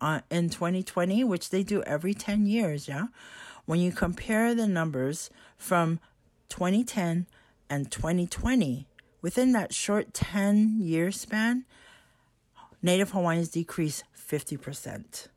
uh, 0.00 0.20
in 0.30 0.48
2020, 0.48 1.24
which 1.24 1.50
they 1.50 1.62
do 1.62 1.82
every 1.82 2.14
10 2.14 2.46
years, 2.46 2.88
yeah, 2.88 3.08
when 3.66 3.78
you 3.78 3.92
compare 3.92 4.54
the 4.54 4.66
numbers 4.66 5.28
from 5.58 6.00
2010 6.48 7.26
and 7.68 7.90
2020, 7.90 8.86
within 9.20 9.52
that 9.52 9.74
short 9.74 10.14
10 10.14 10.78
year 10.80 11.10
span, 11.10 11.66
Native 12.80 13.10
Hawaiians 13.10 13.50
decreased 13.50 14.04
50%. 14.16 15.28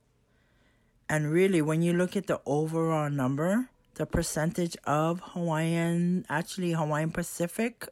And 1.10 1.32
really, 1.32 1.62
when 1.62 1.82
you 1.82 1.93
look 1.93 2.15
at 2.15 2.28
the 2.28 2.39
overall 2.45 3.10
number, 3.10 3.69
the 3.95 4.06
percentage 4.06 4.78
of 4.86 5.19
Hawaiian, 5.34 6.24
actually 6.30 6.74
Hawaiian 6.74 7.10
Pacific 7.10 7.88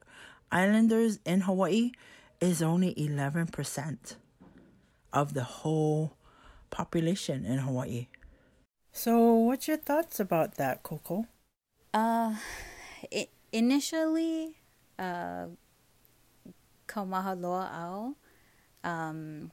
Islanders 0.51 1.19
in 1.25 1.41
Hawaii 1.41 1.91
is 2.39 2.61
only 2.61 2.93
11% 2.93 4.15
of 5.11 5.33
the 5.33 5.43
whole 5.43 6.13
population 6.69 7.43
in 7.43 7.57
Hawaii. 7.57 8.07
So, 8.91 9.33
what's 9.33 9.67
your 9.67 9.77
thoughts 9.77 10.19
about 10.19 10.55
that, 10.55 10.83
Koko? 10.83 11.25
Uh, 11.93 12.35
it, 13.11 13.29
initially, 13.51 14.57
uh, 14.99 15.47
Kaumaha 16.87 17.39
loa 17.39 17.69
au, 17.73 18.15
um, 18.89 19.51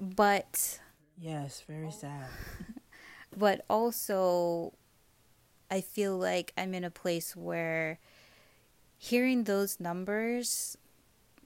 but 0.00 0.80
yes, 1.18 1.62
very 1.66 1.90
sad. 1.90 2.26
but 3.36 3.64
also, 3.68 4.72
I 5.70 5.80
feel 5.80 6.16
like 6.16 6.52
I'm 6.56 6.74
in 6.74 6.84
a 6.84 6.90
place 6.90 7.34
where 7.36 7.98
hearing 8.98 9.44
those 9.44 9.80
numbers, 9.80 10.76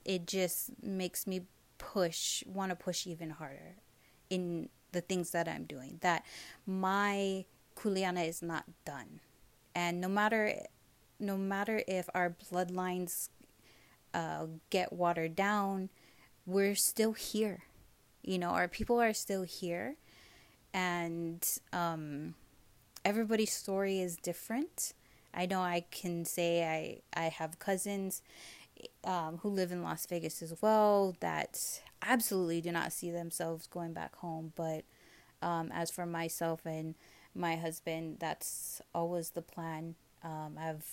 it 0.04 0.26
just 0.26 0.70
makes 0.82 1.26
me 1.26 1.42
push, 1.78 2.44
want 2.46 2.70
to 2.70 2.76
push 2.76 3.06
even 3.06 3.30
harder 3.30 3.76
in 4.30 4.68
the 4.92 5.00
things 5.00 5.30
that 5.30 5.48
I'm 5.48 5.64
doing. 5.64 5.98
That 6.00 6.24
my 6.66 7.44
kuleana 7.76 8.28
is 8.28 8.42
not 8.42 8.64
done, 8.84 9.20
and 9.74 10.00
no 10.00 10.08
matter, 10.08 10.54
no 11.20 11.36
matter 11.36 11.82
if 11.86 12.08
our 12.14 12.30
bloodlines 12.30 13.28
uh, 14.14 14.46
get 14.70 14.92
watered 14.92 15.36
down, 15.36 15.90
we're 16.46 16.74
still 16.74 17.12
here. 17.12 17.64
You 18.22 18.38
know, 18.38 18.50
our 18.50 18.68
people 18.68 19.00
are 19.00 19.14
still 19.14 19.42
here, 19.42 19.96
and 20.74 21.46
um, 21.72 22.34
everybody's 23.04 23.52
story 23.52 24.00
is 24.00 24.16
different. 24.16 24.92
I 25.34 25.46
know 25.46 25.60
I 25.60 25.84
can 25.90 26.24
say 26.24 27.02
I 27.14 27.20
I 27.20 27.28
have 27.28 27.58
cousins 27.58 28.22
um, 29.04 29.38
who 29.38 29.48
live 29.48 29.72
in 29.72 29.82
Las 29.82 30.06
Vegas 30.06 30.42
as 30.42 30.54
well 30.60 31.16
that 31.20 31.80
absolutely 32.02 32.60
do 32.60 32.72
not 32.72 32.92
see 32.92 33.10
themselves 33.10 33.66
going 33.66 33.92
back 33.92 34.16
home. 34.16 34.52
But 34.56 34.84
um, 35.42 35.70
as 35.72 35.90
for 35.90 36.06
myself 36.06 36.64
and 36.64 36.94
my 37.34 37.56
husband, 37.56 38.16
that's 38.18 38.80
always 38.94 39.30
the 39.30 39.42
plan. 39.42 39.94
Um, 40.22 40.56
I 40.58 40.64
have 40.64 40.84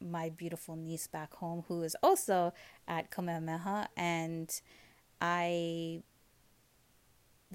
my 0.00 0.28
beautiful 0.28 0.76
niece 0.76 1.06
back 1.06 1.34
home 1.34 1.64
who 1.68 1.82
is 1.82 1.96
also 2.02 2.52
at 2.86 3.10
Kamehameha, 3.10 3.88
and 3.96 4.60
I, 5.20 6.02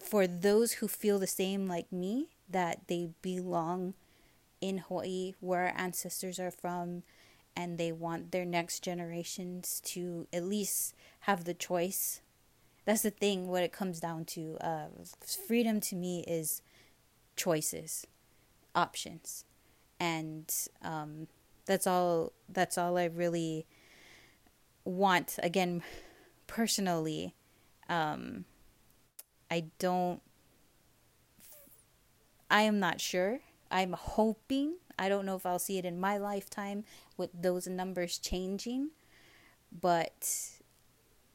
for 0.04 0.28
those 0.28 0.74
who 0.74 0.88
feel 0.88 1.20
the 1.20 1.28
same 1.28 1.68
like 1.68 1.92
me, 1.92 2.30
that 2.50 2.88
they 2.88 3.10
belong 3.22 3.94
in 4.62 4.80
Hawaii, 4.80 5.34
where 5.40 5.68
our 5.68 5.74
ancestors 5.76 6.40
are 6.40 6.52
from, 6.52 7.04
and 7.56 7.78
they 7.78 7.92
want 7.92 8.32
their 8.32 8.46
next 8.46 8.84
generations 8.84 9.82
to 9.86 10.28
at 10.32 10.44
least 10.44 10.96
have 11.22 11.46
the 11.46 11.54
choice. 11.54 12.22
That's 12.86 13.02
the 13.02 13.12
thing, 13.12 13.48
what 13.48 13.64
it 13.64 13.72
comes 13.72 14.00
down 14.00 14.26
to. 14.26 14.58
Uh, 14.62 14.88
freedom 15.48 15.80
to 15.82 15.96
me 15.96 16.24
is 16.28 16.62
choices, 17.36 18.06
options. 18.76 19.46
And 20.00 20.54
um, 20.82 21.28
that's 21.66 21.86
all 21.86 22.34
that's 22.48 22.78
all 22.78 22.98
I 22.98 23.06
really 23.06 23.66
want 24.86 25.38
again 25.44 25.84
personally 26.48 27.36
um, 27.90 28.46
I 29.50 29.66
don't 29.80 30.22
I 32.50 32.62
am 32.64 32.80
not 32.80 33.00
sure 33.02 33.42
I'm 33.72 33.94
hoping, 33.94 34.76
I 34.98 35.10
don't 35.10 35.26
know 35.26 35.36
if 35.36 35.46
I'll 35.46 35.60
see 35.60 35.78
it 35.78 35.86
in 35.86 36.00
my 36.00 36.18
lifetime 36.18 36.86
with 37.18 37.30
those 37.40 37.68
numbers 37.68 38.18
changing, 38.18 38.90
but 39.72 40.50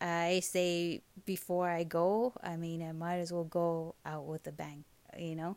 I 0.01 0.41
say 0.41 1.03
before 1.25 1.69
I 1.69 1.85
go, 1.85 2.33
I 2.43 2.57
mean, 2.57 2.83
I 2.83 2.93
might 2.93 3.19
as 3.19 3.33
well 3.33 3.45
go 3.45 3.95
out 4.05 4.27
with 4.27 4.47
a 4.47 4.53
bang, 4.53 4.85
you 5.17 5.37
know? 5.37 5.57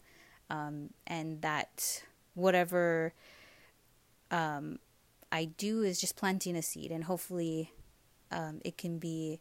Um, 0.49 0.91
and 1.05 1.41
that 1.41 2.03
whatever 2.35 3.13
um, 4.29 4.79
I 5.31 5.45
do 5.45 5.81
is 5.81 5.99
just 5.99 6.15
planting 6.15 6.55
a 6.55 6.61
seed, 6.61 6.91
and 6.91 7.05
hopefully 7.05 7.71
um, 8.31 8.61
it 8.63 8.77
can 8.77 8.99
be 8.99 9.39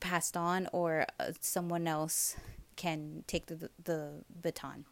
passed 0.00 0.36
on 0.36 0.68
or 0.72 1.06
uh, 1.18 1.32
someone 1.40 1.86
else 1.86 2.36
can 2.76 3.24
take 3.26 3.46
the, 3.46 3.70
the 3.82 4.24
baton. 4.42 4.84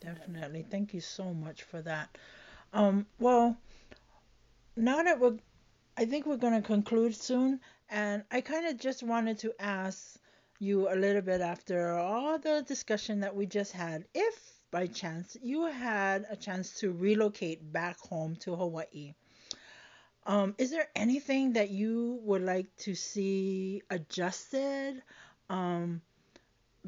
Definitely. 0.00 0.64
Thank 0.68 0.94
you 0.94 1.00
so 1.00 1.32
much 1.32 1.62
for 1.62 1.82
that. 1.82 2.16
Um, 2.72 3.06
well, 3.18 3.56
now 4.76 5.02
that 5.02 5.20
we're, 5.20 5.36
I 5.96 6.06
think 6.06 6.26
we're 6.26 6.36
going 6.36 6.60
to 6.60 6.66
conclude 6.66 7.14
soon, 7.14 7.60
and 7.90 8.24
I 8.30 8.40
kind 8.40 8.66
of 8.66 8.78
just 8.78 9.02
wanted 9.02 9.38
to 9.40 9.52
ask 9.60 10.18
you 10.58 10.88
a 10.92 10.96
little 10.96 11.22
bit 11.22 11.40
after 11.40 11.92
all 11.92 12.38
the 12.38 12.64
discussion 12.66 13.20
that 13.20 13.34
we 13.34 13.46
just 13.46 13.72
had, 13.72 14.04
if 14.14 14.52
by 14.70 14.86
chance 14.86 15.36
you 15.42 15.66
had 15.66 16.24
a 16.30 16.36
chance 16.36 16.72
to 16.80 16.92
relocate 16.92 17.72
back 17.72 17.98
home 17.98 18.36
to 18.36 18.56
Hawaii, 18.56 19.14
um, 20.26 20.54
is 20.58 20.70
there 20.70 20.88
anything 20.94 21.54
that 21.54 21.70
you 21.70 22.20
would 22.22 22.42
like 22.42 22.74
to 22.78 22.94
see 22.94 23.82
adjusted 23.90 25.02
um, 25.50 26.00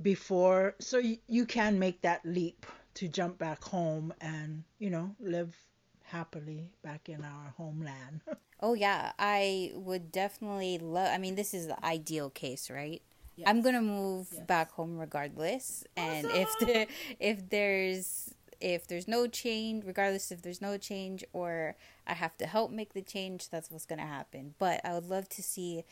before 0.00 0.74
so 0.80 1.00
y- 1.00 1.18
you 1.28 1.46
can 1.46 1.78
make 1.78 2.00
that 2.02 2.24
leap 2.24 2.66
to 2.94 3.08
jump 3.08 3.38
back 3.38 3.62
home 3.64 4.14
and, 4.20 4.62
you 4.78 4.88
know, 4.88 5.14
live 5.18 5.56
happily 6.04 6.70
back 6.82 7.08
in 7.08 7.24
our 7.24 7.52
homeland. 7.56 8.20
oh 8.60 8.74
yeah, 8.74 9.12
I 9.18 9.72
would 9.74 10.12
definitely 10.12 10.78
love 10.78 11.08
I 11.12 11.18
mean 11.18 11.34
this 11.34 11.54
is 11.54 11.66
the 11.66 11.84
ideal 11.84 12.30
case, 12.30 12.70
right? 12.70 13.02
Yes. 13.36 13.48
I'm 13.48 13.62
going 13.62 13.74
to 13.74 13.80
move 13.82 14.28
yes. 14.30 14.44
back 14.46 14.70
home 14.72 14.96
regardless 14.96 15.84
and 15.96 16.26
awesome. 16.26 16.40
if 16.40 16.58
the 16.60 16.86
if 17.18 17.50
there's 17.50 18.32
if 18.64 18.86
there's 18.86 19.06
no 19.06 19.26
change, 19.26 19.84
regardless 19.84 20.32
if 20.32 20.40
there's 20.40 20.62
no 20.62 20.78
change 20.78 21.22
or 21.34 21.76
I 22.06 22.14
have 22.14 22.34
to 22.38 22.46
help 22.46 22.70
make 22.70 22.94
the 22.94 23.02
change, 23.02 23.50
that's 23.50 23.70
what's 23.70 23.84
going 23.84 23.98
to 23.98 24.06
happen. 24.06 24.54
But 24.58 24.80
I 24.86 24.94
would 24.94 25.04
love 25.04 25.28
to 25.30 25.42
see 25.42 25.84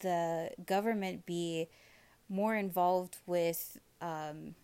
the 0.00 0.50
government 0.66 1.24
be 1.24 1.68
more 2.28 2.56
involved 2.56 3.18
with 3.26 3.78
um, 4.00 4.56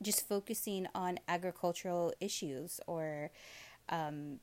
just 0.00 0.28
focusing 0.28 0.86
on 0.94 1.18
agricultural 1.26 2.14
issues 2.20 2.78
or 2.86 3.32
um, 3.88 4.38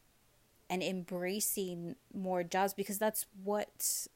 and 0.69 0.83
embracing 0.83 1.95
more 2.13 2.43
jobs 2.43 2.73
because 2.73 2.97
that's 2.97 3.25
what 3.45 4.07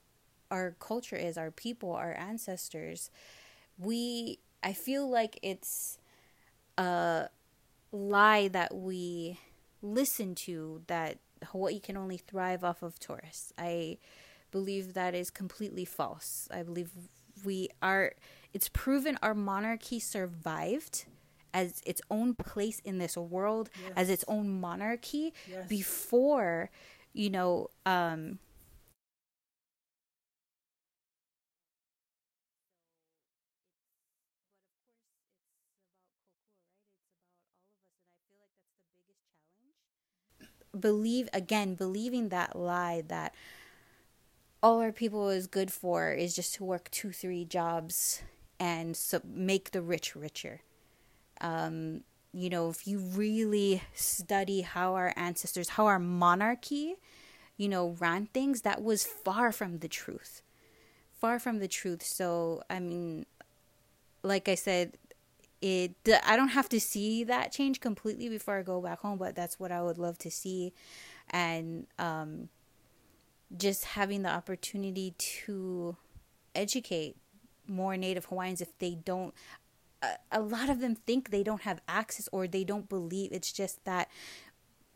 our 0.52 0.76
culture 0.80 1.16
is 1.16 1.38
our 1.38 1.52
people 1.52 1.92
our 1.92 2.18
ancestors 2.18 3.12
we 3.78 4.40
i 4.64 4.72
feel 4.72 5.10
like 5.10 5.38
it's 5.42 6.00
a 6.78 7.28
lie 7.98 8.48
that 8.48 8.76
we 8.76 9.40
listen 9.82 10.36
to 10.36 10.82
that 10.88 11.18
hawaii 11.46 11.80
can 11.80 11.98
only 11.98 12.18
thrive 12.18 12.64
off 12.64 12.82
of 12.82 13.00
tourists 13.00 13.54
i 13.58 13.98
believe 14.52 14.94
that 14.94 15.14
is 15.14 15.30
completely 15.30 15.86
false 15.86 16.48
i 16.52 16.64
believe 16.64 16.90
we 17.46 17.70
are 17.82 18.14
it's 18.54 18.70
proven 18.70 19.18
our 19.22 19.36
monarchy 19.36 20.00
survived 20.00 21.06
as 21.54 21.82
its 21.86 22.02
own 22.12 22.36
place 22.36 22.80
in 22.86 23.00
this 23.00 23.18
world, 23.18 23.70
yes. 23.82 23.94
as 23.96 24.10
its 24.10 24.26
own 24.28 24.48
monarchy 24.48 25.34
yes. 25.50 25.68
before, 25.68 26.70
you 27.14 27.32
know, 27.32 27.70
um, 27.86 28.38
believe 40.78 41.30
again 41.34 41.76
believing 41.76 42.30
that 42.30 42.56
lie 42.56 43.04
that 43.08 43.34
all 44.64 44.80
our 44.80 44.92
people 44.92 45.30
is 45.30 45.48
good 45.48 45.72
for 45.72 46.12
is 46.12 46.36
just 46.36 46.56
to 46.56 46.64
work 46.64 46.90
two 46.92 47.12
three 47.12 47.46
jobs 47.46 48.22
and 48.60 48.96
so 48.96 49.22
make 49.26 49.72
the 49.72 49.82
rich 49.82 50.16
richer 50.16 50.62
um, 51.42 52.02
you 52.34 52.50
know, 52.50 52.70
if 52.70 52.88
you 52.88 53.00
really 53.00 53.82
study 53.94 54.62
how 54.62 54.94
our 54.94 55.14
ancestors, 55.16 55.70
how 55.70 55.86
our 55.86 56.00
monarchy, 56.00 56.96
you 57.58 57.68
know, 57.68 57.96
ran 58.00 58.28
things, 58.28 58.62
that 58.62 58.84
was 58.84 59.06
far 59.06 59.52
from 59.52 59.80
the 59.80 59.88
truth. 59.88 60.42
Far 61.20 61.40
from 61.40 61.60
the 61.60 61.68
truth. 61.68 62.04
So, 62.04 62.62
I 62.70 62.80
mean, 62.80 63.26
like 64.22 64.48
I 64.48 64.56
said, 64.56 64.98
it 65.62 65.96
I 66.26 66.36
don't 66.36 66.50
have 66.50 66.70
to 66.70 66.80
see 66.80 67.24
that 67.26 67.52
change 67.52 67.80
completely 67.80 68.30
before 68.30 68.58
I 68.58 68.64
go 68.64 68.82
back 68.82 69.00
home, 69.00 69.18
but 69.18 69.36
that's 69.36 69.60
what 69.60 69.72
I 69.72 69.82
would 69.82 69.98
love 69.98 70.18
to 70.20 70.32
see, 70.32 70.74
and 71.30 71.88
um, 71.98 72.50
just 73.56 73.86
having 73.86 74.24
the 74.24 74.30
opportunity 74.30 75.16
to 75.18 75.98
educate 76.54 77.16
more 77.68 77.98
Native 77.98 78.26
Hawaiians 78.26 78.62
if 78.62 78.78
they 78.80 78.96
don't. 78.96 79.34
A, 80.02 80.10
a 80.32 80.42
lot 80.42 80.70
of 80.70 80.80
them 80.80 80.96
think 80.96 81.32
they 81.32 81.44
don't 81.44 81.62
have 81.62 81.82
access 81.88 82.30
or 82.32 82.48
they 82.48 82.64
don't 82.64 82.88
believe. 82.88 83.32
It's 83.32 83.52
just 83.52 83.84
that 83.86 84.10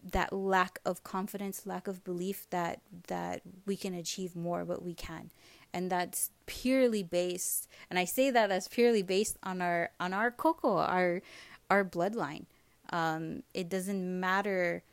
that 0.03 0.33
lack 0.33 0.79
of 0.83 1.03
confidence, 1.03 1.65
lack 1.65 1.87
of 1.87 2.03
belief 2.03 2.47
that 2.49 2.81
that 3.07 3.41
we 3.65 3.75
can 3.75 3.93
achieve 3.93 4.35
more, 4.35 4.65
but 4.65 4.83
we 4.83 4.93
can, 4.93 5.31
and 5.73 5.91
that's 5.91 6.31
purely 6.45 7.03
based. 7.03 7.67
And 7.89 7.97
I 7.97 8.05
say 8.05 8.29
that 8.31 8.51
as 8.51 8.67
purely 8.67 9.03
based 9.03 9.37
on 9.43 9.61
our 9.61 9.91
on 9.99 10.13
our 10.13 10.31
koko, 10.31 10.77
our 10.77 11.21
our 11.69 11.85
bloodline. 11.85 12.45
Um, 12.91 13.43
it 13.53 13.69
doesn't 13.69 14.19
matter 14.19 14.83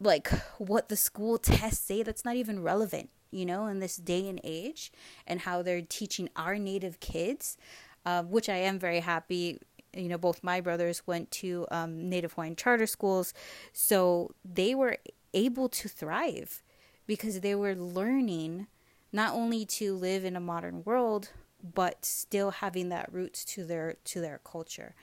like 0.00 0.28
what 0.58 0.88
the 0.88 0.96
school 0.96 1.38
tests 1.38 1.84
say. 1.84 2.02
That's 2.02 2.24
not 2.24 2.36
even 2.36 2.62
relevant, 2.62 3.10
you 3.30 3.46
know, 3.46 3.66
in 3.66 3.80
this 3.80 3.96
day 3.96 4.28
and 4.28 4.40
age, 4.42 4.90
and 5.26 5.40
how 5.40 5.62
they're 5.62 5.82
teaching 5.82 6.28
our 6.36 6.58
native 6.58 7.00
kids, 7.00 7.56
uh, 8.04 8.22
which 8.22 8.48
I 8.48 8.56
am 8.56 8.78
very 8.78 9.00
happy 9.00 9.60
you 9.94 10.08
know, 10.08 10.18
both 10.18 10.44
my 10.44 10.60
brothers 10.60 11.06
went 11.06 11.30
to 11.30 11.66
um, 11.70 12.10
Native 12.10 12.34
Hawaiian 12.34 12.54
charter 12.54 12.86
schools, 12.86 13.32
so 13.72 14.34
they 14.44 14.74
were 14.74 14.98
able 15.32 15.68
to 15.70 15.88
thrive 15.88 16.62
because 17.06 17.40
they 17.40 17.54
were 17.54 17.74
learning 17.74 18.66
not 19.12 19.32
only 19.34 19.64
to 19.64 19.94
live 19.94 20.24
in 20.24 20.36
a 20.36 20.40
modern 20.40 20.82
world 20.84 21.30
but 21.74 22.04
still 22.04 22.50
having 22.50 22.88
that 22.90 23.12
roots 23.12 23.44
to 23.44 23.64
their 23.64 23.96
to 24.04 24.20
their 24.20 24.40
culture. 24.44 24.94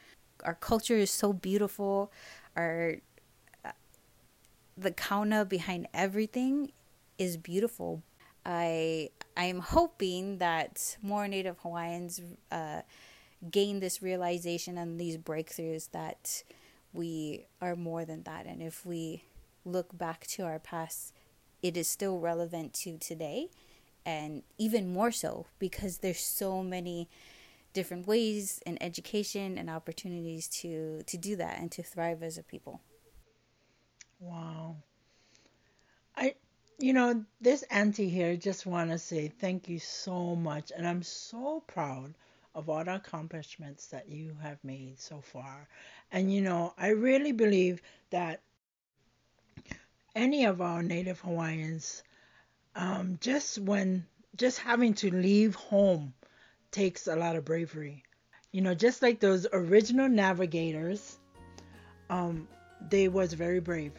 Our 0.44 0.56
culture 0.56 0.96
is 0.96 1.12
so 1.12 1.34
beautiful. 1.34 2.12
Our 2.56 2.98
the 4.78 4.92
kaona 4.92 5.48
behind 5.48 5.88
everything 5.94 6.72
is 7.18 7.38
beautiful. 7.38 8.04
I 8.46 9.10
I 9.38 9.46
am 9.46 9.60
hoping 9.60 10.38
that 10.40 10.98
more 11.02 11.28
Native 11.28 11.58
Hawaiians 11.60 12.22
uh, 12.52 12.82
gain 13.50 13.80
this 13.80 14.02
realization 14.02 14.78
and 14.78 15.00
these 15.00 15.18
breakthroughs 15.18 15.92
that 15.92 16.44
we 16.94 17.46
are 17.62 17.76
more 17.76 18.06
than 18.06 18.24
that. 18.24 18.46
And 18.46 18.62
if 18.62 18.86
we 18.86 19.24
look 19.66 19.98
back 19.98 20.28
to 20.28 20.44
our 20.44 20.60
past, 20.60 21.14
it 21.62 21.78
is 21.78 21.88
still 21.88 22.20
relevant 22.20 22.74
to 22.74 22.98
today 22.98 23.50
and 24.06 24.44
even 24.58 24.92
more 24.92 25.12
so 25.12 25.46
because 25.60 26.00
there's 26.00 26.20
so 26.20 26.64
many 26.64 27.10
different 27.74 28.08
ways 28.08 28.62
and 28.66 28.82
education 28.82 29.58
and 29.58 29.70
opportunities 29.70 30.48
to 30.48 31.02
to 31.08 31.18
do 31.18 31.36
that 31.36 31.60
and 31.60 31.72
to 31.72 31.84
thrive 31.84 32.22
as 32.24 32.38
a 32.38 32.44
people. 32.44 32.82
Wow. 34.20 34.78
I 36.16 36.36
you 36.80 36.94
know, 36.94 37.24
this 37.40 37.64
auntie 37.64 38.10
here 38.10 38.36
just 38.36 38.66
want 38.66 38.92
to 38.92 38.98
say 38.98 39.28
thank 39.28 39.70
you 39.70 39.80
so 39.80 40.36
much 40.36 40.72
and 40.76 40.88
I'm 40.88 41.04
so 41.04 41.64
proud 41.68 42.14
of 42.56 42.70
all 42.70 42.84
the 42.84 42.96
accomplishments 42.96 43.88
that 43.88 44.10
you 44.10 44.36
have 44.42 44.64
made 44.64 45.00
so 45.00 45.22
far. 45.22 45.68
And 46.12 46.32
you 46.32 46.42
know, 46.42 46.74
I 46.78 46.90
really 46.90 47.32
believe 47.32 47.82
that 48.12 48.42
any 50.16 50.46
of 50.46 50.62
our 50.62 50.84
Native 50.84 51.20
Hawaiians, 51.22 52.04
um, 52.76 53.18
just 53.22 53.60
when 53.60 54.06
just 54.36 54.60
having 54.60 54.94
to 54.96 55.14
leave 55.14 55.56
home 55.56 56.14
takes 56.72 57.08
a 57.08 57.16
lot 57.16 57.36
of 57.36 57.46
bravery. 57.46 58.04
You 58.52 58.62
know, 58.62 58.74
just 58.74 59.02
like 59.02 59.20
those 59.20 59.48
original 59.52 60.10
navigators, 60.10 61.18
um, 62.10 62.48
they 62.90 63.08
was 63.08 63.34
very 63.34 63.60
brave 63.60 63.94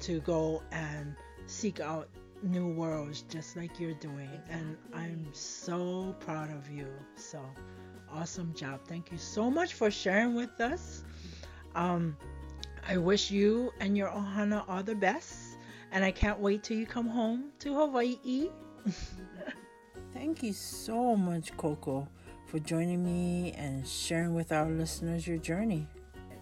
to 0.00 0.20
go 0.20 0.62
and 0.70 1.14
seek 1.46 1.80
out 1.80 2.08
new 2.42 2.68
worlds 2.68 3.22
just 3.22 3.54
like 3.54 3.78
you're 3.78 3.92
doing 3.92 4.30
and 4.48 4.74
i'm 4.94 5.28
so 5.34 6.16
proud 6.20 6.50
of 6.50 6.70
you 6.70 6.86
so 7.14 7.38
awesome 8.12 8.52
job. 8.54 8.80
Thank 8.86 9.12
you 9.12 9.18
so 9.18 9.50
much 9.50 9.74
for 9.74 9.90
sharing 9.90 10.34
with 10.34 10.60
us. 10.60 11.04
Um, 11.74 12.16
I 12.88 12.96
wish 12.96 13.30
you 13.30 13.72
and 13.80 13.96
your 13.96 14.08
ohana 14.08 14.64
all 14.68 14.82
the 14.82 14.94
best, 14.94 15.49
and 15.92 16.04
I 16.04 16.10
can't 16.10 16.38
wait 16.38 16.62
till 16.62 16.76
you 16.76 16.86
come 16.86 17.08
home 17.08 17.50
to 17.60 17.74
Hawaii. 17.74 18.48
Thank 20.12 20.42
you 20.42 20.52
so 20.52 21.16
much, 21.16 21.56
Koko, 21.56 22.08
for 22.46 22.58
joining 22.58 23.04
me 23.04 23.52
and 23.56 23.86
sharing 23.86 24.34
with 24.34 24.52
our 24.52 24.68
listeners 24.68 25.26
your 25.26 25.38
journey. 25.38 25.86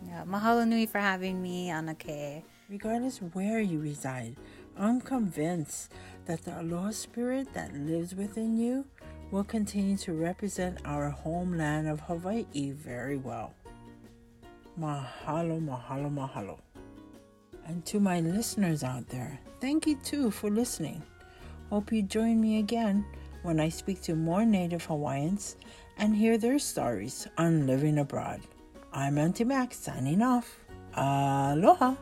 Yeah, 0.07 0.25
mahalo 0.25 0.67
nui 0.67 0.87
for 0.87 0.99
having 0.99 1.43
me, 1.43 1.69
Anake. 1.69 2.43
Regardless 2.71 3.19
where 3.33 3.61
you 3.61 3.79
reside, 3.81 4.37
I'm 4.77 5.01
convinced 5.01 5.93
that 6.27 6.45
the 6.45 6.61
Aloha 6.61 6.91
spirit 6.91 7.53
that 7.55 7.75
lives 7.75 8.15
within 8.15 8.57
you 8.57 8.85
will 9.31 9.45
continue 9.45 9.97
to 9.99 10.13
represent 10.13 10.79
our 10.85 11.11
homeland 11.11 11.89
of 11.89 12.01
Hawaii 12.01 12.71
very 12.73 13.17
well. 13.17 13.53
Mahalo, 14.79 15.61
mahalo, 15.61 16.13
mahalo. 16.13 16.59
And 17.69 17.85
to 17.85 18.01
my 18.01 18.21
listeners 18.21 18.83
out 18.83 19.07
there, 19.09 19.39
thank 19.61 19.87
you 19.87 19.97
too 19.97 20.31
for 20.31 20.49
listening. 20.49 21.03
Hope 21.69 21.93
you 21.93 22.03
join 22.03 22.41
me 22.41 22.61
again 22.61 23.05
when 23.43 23.61
I 23.61 23.69
speak 23.69 24.01
to 24.03 24.17
more 24.17 24.47
Native 24.47 24.87
Hawaiians 24.87 25.57
and 25.99 26.17
hear 26.17 26.39
their 26.39 26.59
stories 26.59 27.29
on 27.37 27.67
living 27.67 27.99
abroad. 27.99 28.41
I'm 28.91 29.19
Auntie 29.19 29.45
Max 29.45 29.77
signing 29.77 30.23
off. 30.23 30.61
Aloha. 30.97 31.95